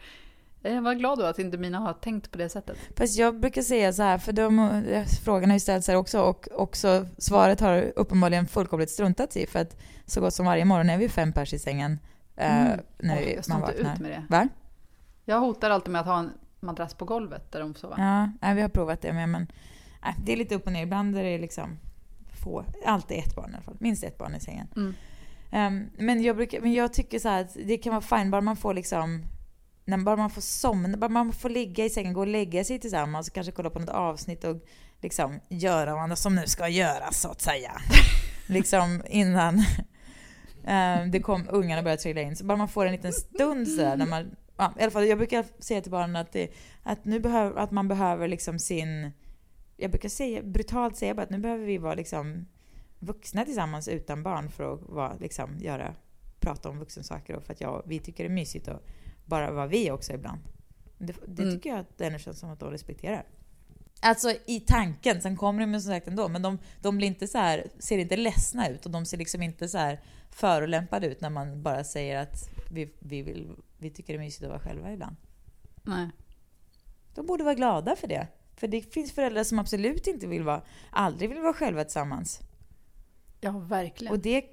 [0.66, 2.76] Jag var glad då att inte mina har tänkt på det sättet.
[2.96, 4.82] Fast jag brukar säga så här, för de,
[5.24, 9.58] frågan har ju ställts här också och också svaret har uppenbarligen fullkomligt struntat i för
[9.58, 11.98] att så gott som varje morgon är vi fem pers i sängen
[12.36, 12.80] eh, Mm.
[12.98, 13.94] när Åh, vi, jag står man inte vaknar.
[13.94, 14.24] ut med det.
[14.28, 14.48] Va?
[15.24, 17.94] Jag hotar alltid med att ha en madrass på golvet där de sova.
[17.98, 19.46] Ja, nej, vi har provat det med men
[20.02, 20.82] nej, det är lite upp och ner.
[20.82, 21.78] Ibland är det liksom
[22.42, 23.76] få, alltid ett barn i alla fall.
[23.80, 24.66] Minst ett barn i sängen.
[24.76, 24.94] Mm.
[25.50, 28.56] Ehm, men, jag brukar, men jag tycker så att det kan vara fine bara man
[28.56, 29.22] får liksom
[29.84, 32.78] när bara man får somna, bara man får ligga i sängen, gå och lägga sig
[32.78, 34.56] tillsammans och kanske kolla på något avsnitt och
[35.00, 37.72] liksom göra vad som nu ska göras så att säga.
[38.46, 39.64] liksom innan
[40.64, 42.36] ehm, det kom, ungarna började trilla in.
[42.36, 45.06] Så bara man får en liten stund så där, när man, ja, i alla fall
[45.06, 46.48] jag brukar säga till barnen att, det,
[46.82, 49.10] att, nu behöver, att man behöver liksom sin,
[49.76, 52.46] jag brukar säga, brutalt säga bara att nu behöver vi vara liksom
[52.98, 55.94] vuxna tillsammans utan barn för att vara, liksom, göra,
[56.40, 58.82] prata om vuxensaker och för att jag, vi tycker det är mysigt att
[59.24, 60.40] bara vara vi också ibland.
[60.98, 61.54] Det, det Mm.
[61.54, 63.26] tycker jag att det känns som att de respekterar.
[64.00, 67.26] Alltså i tanken, sen kommer de ju som sagt ändå, men de, de blir inte
[67.28, 70.00] så här, ser inte ledsna ut och de ser liksom inte så här
[70.30, 74.42] förolämpade ut när man bara säger att vi, vi, vill, vi tycker det är mysigt
[74.44, 75.16] att vara själva ibland.
[75.82, 76.10] Nej.
[77.14, 78.26] De borde vara glada för det.
[78.56, 82.40] För det finns föräldrar som absolut inte vill vara, aldrig vill vara själva tillsammans.
[83.40, 84.12] Ja, verkligen.
[84.12, 84.44] Och det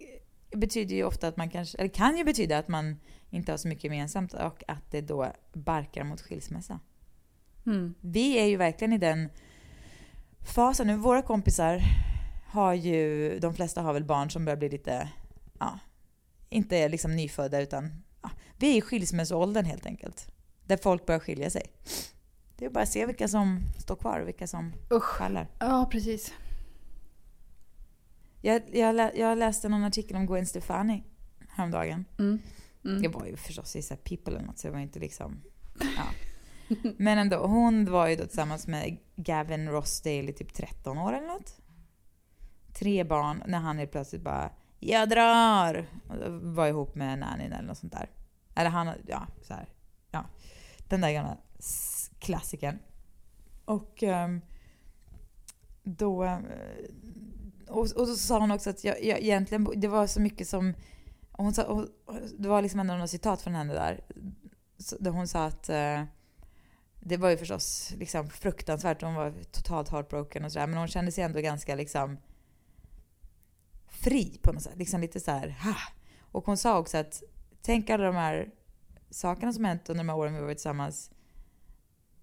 [0.56, 3.00] betyder ju ofta att man kanske, eller kan ju betyda att man
[3.32, 6.80] inte har så mycket gemensamt och att det då barkar mot skilsmässa.
[7.66, 7.94] Mm.
[8.02, 9.30] Vi är ju verkligen i den
[10.56, 10.98] fasen nu.
[10.98, 11.82] Våra kompisar
[12.46, 15.10] har ju, de flesta har väl barn som börjar bli lite,
[15.60, 15.80] ja,
[16.50, 20.32] inte liksom nyfödda utan, ja, vi är i skilsmässoåldern helt enkelt.
[20.66, 21.64] Där folk börjar skilja sig.
[22.58, 25.18] Det är bara att se vilka som står kvar och vilka som Usch.
[25.18, 25.48] faller.
[25.60, 26.34] Ja, precis.
[28.42, 31.04] Jag, jag, jag läste någon artikel om Gwen Stefani
[31.50, 32.06] häromdagen.
[32.20, 32.40] Mm.
[32.86, 33.02] Mm.
[33.02, 35.42] Det var ju förstås i så People eller något, så det var inte liksom...
[35.98, 36.04] Ja.
[36.98, 41.28] Men ändå, hon var ju då tillsammans med Gavin Rossdale i typ 13 år eller
[41.28, 41.58] något.
[42.74, 47.68] Tre barn, när han helt plötsligt bara “Jag drar!” och var ihop med nannyn eller
[47.68, 48.10] något sånt där.
[48.56, 49.70] Eller han, ja, så här.
[50.12, 50.26] Ja.
[50.88, 51.38] Den där gamla
[52.20, 52.80] klassikern.
[53.66, 54.42] Och ehm,
[55.84, 56.24] då...
[56.24, 56.38] eh,
[57.68, 60.74] Och, och så sa hon också att jag, jag egentligen, det var så mycket som
[61.32, 64.02] och hon sa, och, och det var liksom ändå några citat från henne där.
[64.78, 66.04] Så- Där hon sa att eh,
[67.00, 69.02] det var ju förstås liksom fruktansvärt.
[69.02, 70.68] Hon var totalt heartbroken och sådär.
[70.68, 72.18] Men hon kände sig ändå ganska liksom
[73.88, 74.78] fri på något sätt.
[74.78, 75.76] Liksom lite så här, ha.
[76.22, 77.24] Och hon sa också att
[77.62, 78.52] tänk alla de här
[79.10, 81.12] sakerna som hänt under de här åren vi varit tillsammans.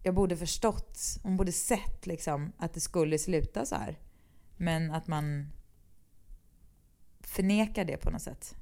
[0.03, 3.99] Jag borde förstått, hon borde sett liksom att det skulle sluta så här.
[4.57, 5.53] Men att man
[7.21, 8.55] förnekar det på något sätt.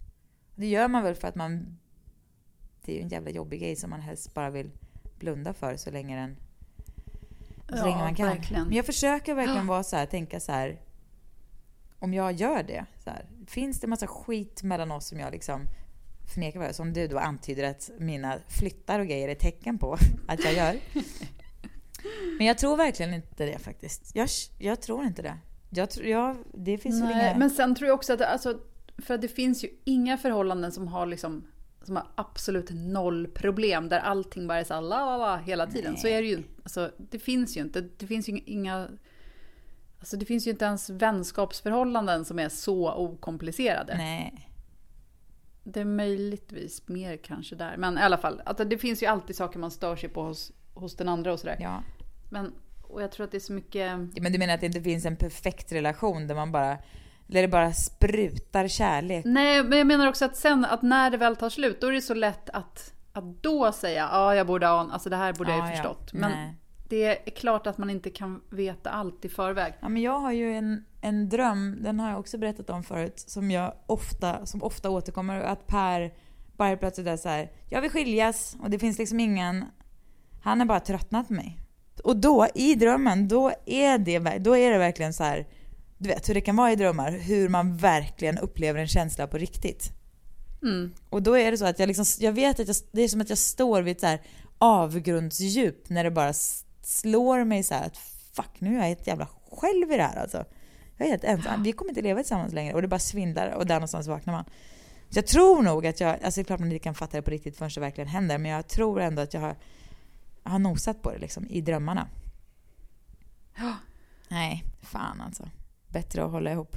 [0.57, 1.79] Det gör man väl för att man...
[2.85, 4.71] Det är ju en jävla jobbig grej som man helst bara vill
[5.19, 6.37] blunda för så länge, den,
[7.69, 8.29] så Ja, länge man kan.
[8.29, 8.67] verkligen.
[8.67, 10.81] Men jag försöker verkligen vara så här, tänka så här.
[11.99, 15.61] Om jag gör det, så här, finns det massa skit mellan oss som jag liksom
[16.35, 19.97] förnekar varandra, som du då antyder att mina flyttar och grejer är tecken på
[20.29, 20.77] att jag gör.
[22.39, 24.11] Men jag tror verkligen inte det faktiskt.
[24.15, 24.29] Jag,
[24.59, 25.39] jag tror inte det.
[25.71, 27.39] Jag tror, jag, det finns Nej, inga...
[27.39, 28.61] Men sen tror jag också att alltså,
[28.99, 31.47] för att det finns ju inga förhållanden som har liksom
[31.87, 35.97] som har absolut noll problem där allting bara är så la, la, la, hela tiden.
[35.97, 37.81] Så är det ju alltså, Det finns ju inte.
[37.81, 38.89] Det finns ju inga...
[39.99, 43.97] Alltså det finns ju inte ens vänskapsförhållanden som är så okomplicerade.
[43.97, 44.51] Nej.
[45.65, 47.77] Det är möjligtvis mer kanske där.
[47.77, 50.53] Men i alla fall, att det finns ju alltid saker man stör sig på hos,
[50.75, 51.57] hos den andra och sådär.
[51.61, 51.83] Ja.
[52.31, 53.91] Men, och jag tror att det är så mycket...
[54.15, 56.79] Ja, Men du menar att det inte finns en perfekt relation där man bara...
[57.27, 59.25] Där det bara sprutar kärlek?
[59.25, 61.93] Nej, men jag menar också att sen, att när det väl tar slut, då är
[61.93, 65.51] det så lätt att, att då säga ja, jag borde ha, alltså det här borde
[65.51, 65.77] jag Ja, ju ja.
[65.77, 66.13] förstått.
[66.13, 66.55] Men Nej.
[66.89, 69.73] det är klart att man inte kan veta allt i förväg.
[69.81, 73.25] Ja, men jag har ju en, en dröm, den har jag också berättat om förut,
[73.27, 75.41] som jag ofta, som ofta återkommer.
[75.41, 76.13] Att Per
[76.57, 79.65] bara plötsligt är så här, jag vill skiljas och det finns liksom ingen...
[80.43, 81.61] Han har bara tröttnat på mig.
[82.05, 85.47] Och då, i drömmen, då är det, då är det verkligen så här,
[85.99, 89.39] du vet hur det kan vara i drömmar, hur man verkligen upplever en känsla på
[89.39, 89.93] riktigt.
[90.63, 90.95] Mm.
[91.11, 93.21] Och då är det så att jag liksom, jag vet att jag, det är som
[93.21, 94.23] att jag står vid ett så här
[94.59, 96.33] avgrundsdjup när det bara
[96.83, 97.97] slår mig så här att
[98.33, 100.45] fuck, nu är jag helt jävla själv i det här alltså.
[100.97, 103.67] Jag är helt ensam, vi kommer inte leva tillsammans längre och det bara svindlar och
[103.67, 104.45] där någonstans vaknar man.
[105.11, 107.23] Så jag tror nog att jag, alltså det är klart man inte kan fatta det
[107.23, 109.57] på riktigt förrän det verkligen händer, men jag tror ändå att jag har,
[110.45, 112.09] jag har nosat på det liksom i drömmarna.
[114.29, 115.49] Nej, fan alltså.
[115.97, 116.77] Bättre att hålla ihop.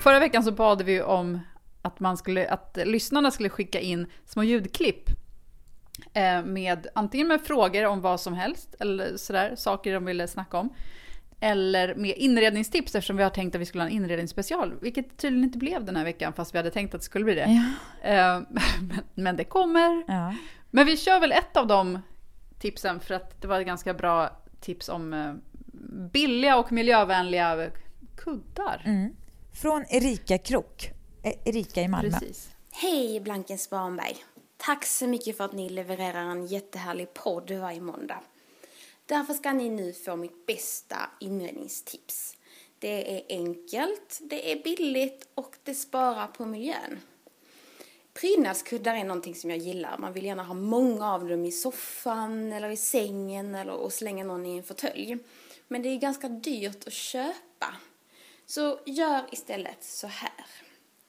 [0.00, 1.40] Förra veckan så bad vi om
[1.82, 5.10] att, man skulle, att lyssnarna skulle skicka in små ljudklipp
[6.12, 10.58] eh, med antingen med frågor om vad som helst, eller sådär, saker de ville snacka
[10.58, 10.74] om.
[11.40, 14.74] Eller med inredningstips eftersom vi har tänkt att vi skulle ha en inredningsspecial.
[14.80, 17.34] Vilket tydligen inte blev den här veckan fast vi hade tänkt att det skulle bli
[17.34, 17.46] det.
[18.02, 18.10] Ja.
[18.10, 18.42] Eh,
[18.80, 20.04] men, men det kommer.
[20.06, 20.34] ja.
[20.70, 21.98] Men vi kör väl ett av de
[22.58, 25.34] tipsen för att det var ett ganska bra tips om eh,
[26.12, 27.70] billiga och miljövänliga
[28.16, 28.82] kuddar.
[28.86, 29.16] Mm.
[29.52, 30.90] Från Erika Krok.
[31.22, 32.10] Eh, Erika i Malmö.
[32.10, 32.50] Precis.
[32.70, 34.16] Hej Blanken Svanberg!
[34.56, 38.20] Tack så mycket för att ni levererar en jättehärlig podd varje måndag.
[39.06, 42.36] Därför ska ni nu få mitt bästa inredningstips.
[42.78, 47.00] Det är enkelt, det är billigt och det sparar på miljön.
[48.14, 49.98] Prydnadskuddar är någonting som jag gillar.
[49.98, 54.24] Man vill gärna ha många av dem i soffan eller i sängen eller och slänga
[54.24, 55.18] någon i en fåtölj.
[55.68, 57.74] Men det är ganska dyrt att köpa.
[58.46, 60.46] Så gör istället så här.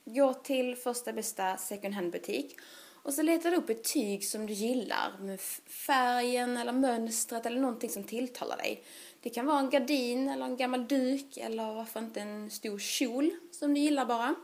[0.04, 2.56] Gå till första bästa second hand-butik
[3.02, 7.60] och så letar du upp ett tyg som du gillar med färgen eller mönstret eller
[7.60, 8.84] någonting som tilltalar dig.
[9.20, 13.30] Det kan vara en gardin eller en gammal duk eller varför inte en stor kjol
[13.50, 14.34] som du gillar bara.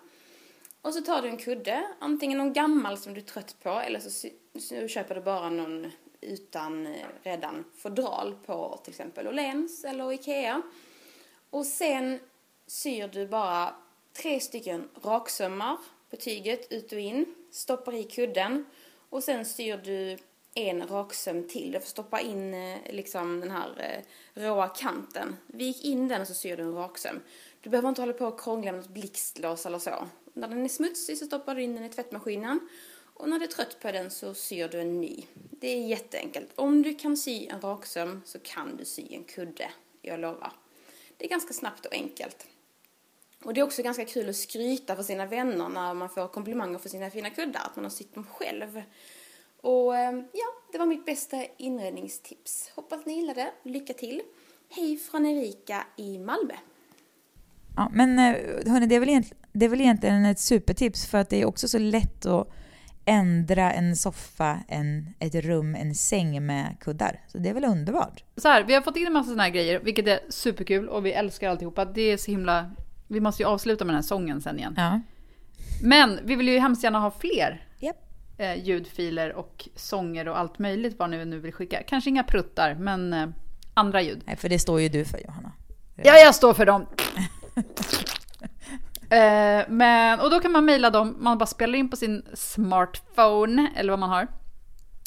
[0.83, 4.01] Och så tar du en kudde, antingen någon gammal som du är trött på eller
[4.01, 4.29] så,
[4.61, 10.63] så köper du bara någon utan eh, redan fodral på till exempel Åhléns eller Ikea.
[11.51, 12.21] Och sen
[12.67, 13.75] syr du bara
[14.13, 15.77] tre stycken raksömmar
[16.11, 18.67] på tyget ut och in, stoppar i kudden
[19.11, 20.19] och sen syr du
[20.55, 21.73] en raksöm till.
[21.73, 25.37] Du får stoppa in eh, liksom den här eh, råa kanten.
[25.47, 27.21] Vik in den och så syr du en raksöm.
[27.61, 30.09] Du behöver inte hålla på och krångla med något blixtlås eller så.
[30.33, 32.61] När den är smutsig så stoppar du in den i tvättmaskinen
[33.15, 35.25] och när du är trött på den så syr du en ny.
[35.35, 36.49] Det är jätteenkelt.
[36.55, 39.71] Om du kan sy en raksöm så kan du sy en kudde,
[40.03, 40.53] jag lovar.
[41.17, 42.47] Det är ganska snabbt och enkelt.
[43.45, 46.79] Och det är också ganska kul att skryta för sina vänner när man får komplimanger
[46.79, 48.83] för sina fina kuddar, att man har sytt dem själv.
[49.61, 52.73] Och eh, ja, det var mitt bästa inredningstips.
[52.75, 53.53] Hoppas ni gillade.
[53.63, 54.23] Lycka till!
[54.69, 56.55] Hej från Erika i Malmö.
[57.77, 61.19] Ja, men eh, hörni, det är, väl egentligen det är väl egentligen ett supertips för
[61.19, 62.49] att det är också så lätt att
[63.05, 67.21] ändra en soffa, en, ett rum, en säng med kuddar.
[67.29, 68.25] Så det är väl underbart?
[68.37, 71.07] Så här, vi har fått in en massa såna här grejer, vilket är superkul och
[71.07, 71.85] vi älskar alltihopa.
[71.85, 72.71] Det är så himla...
[73.09, 74.75] Vi måste ju avsluta med den här sången sen igen.
[74.77, 75.01] Ja.
[75.83, 77.97] Men vi vill ju hemskt gärna ha fler Japp.
[78.39, 81.83] eh, ljudfiler och sånger och allt möjligt vad ni nu vill skicka.
[81.83, 83.27] Kanske inga pruttar, men eh,
[83.75, 84.23] andra ljud.
[84.25, 85.53] Nej, för det står ju du för Johanna.
[85.97, 86.87] Ja, jag står för dem.
[89.13, 93.71] eh, men, och då kan man mejla dem, man bara spelar in på sin smartphone,
[93.77, 94.27] eller vad man har.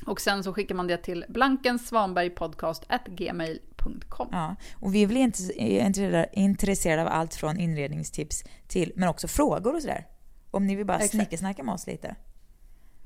[0.06, 4.28] Och sen så skickar man det till blankensvanbergpodcast.gmail.com.
[4.32, 9.76] Ja, och vi är väl inte intresserade- av allt från inredningstips till, men också frågor
[9.76, 10.08] och sådär.
[10.52, 12.16] Om ni vill bara snickesnacka med oss lite.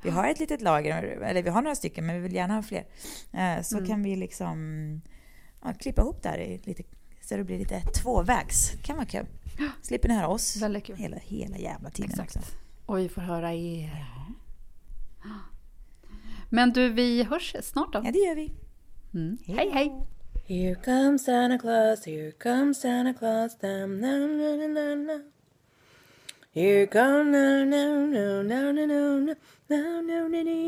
[0.03, 2.63] Vi har ett litet lager, eller vi har några stycken, men vi vill gärna ha
[2.63, 2.85] fler.
[3.33, 4.57] Eh, Så kan vi liksom
[5.63, 6.83] ja, klippa ihop det här lite,
[7.21, 8.71] så det blir lite tvåvägs.
[8.83, 9.25] kan vara kul.
[9.81, 10.95] Slipper ni höra oss Väldigt kul.
[10.95, 12.35] hela, hela jävla tiden Exakt.
[12.35, 12.49] också.
[12.85, 14.05] Och vi får höra er.
[16.49, 18.01] Men du, vi hörs snart då.
[18.05, 18.51] Ja, det gör vi.
[19.13, 19.37] Mm.
[19.45, 20.07] Hej, hej!
[20.47, 25.23] Here comes Santa Claus, here comes Santa Claus, dum, dum, dum, dum, dum, dum.
[26.53, 29.35] Here come no no no no no no no
[29.67, 30.63] no no no no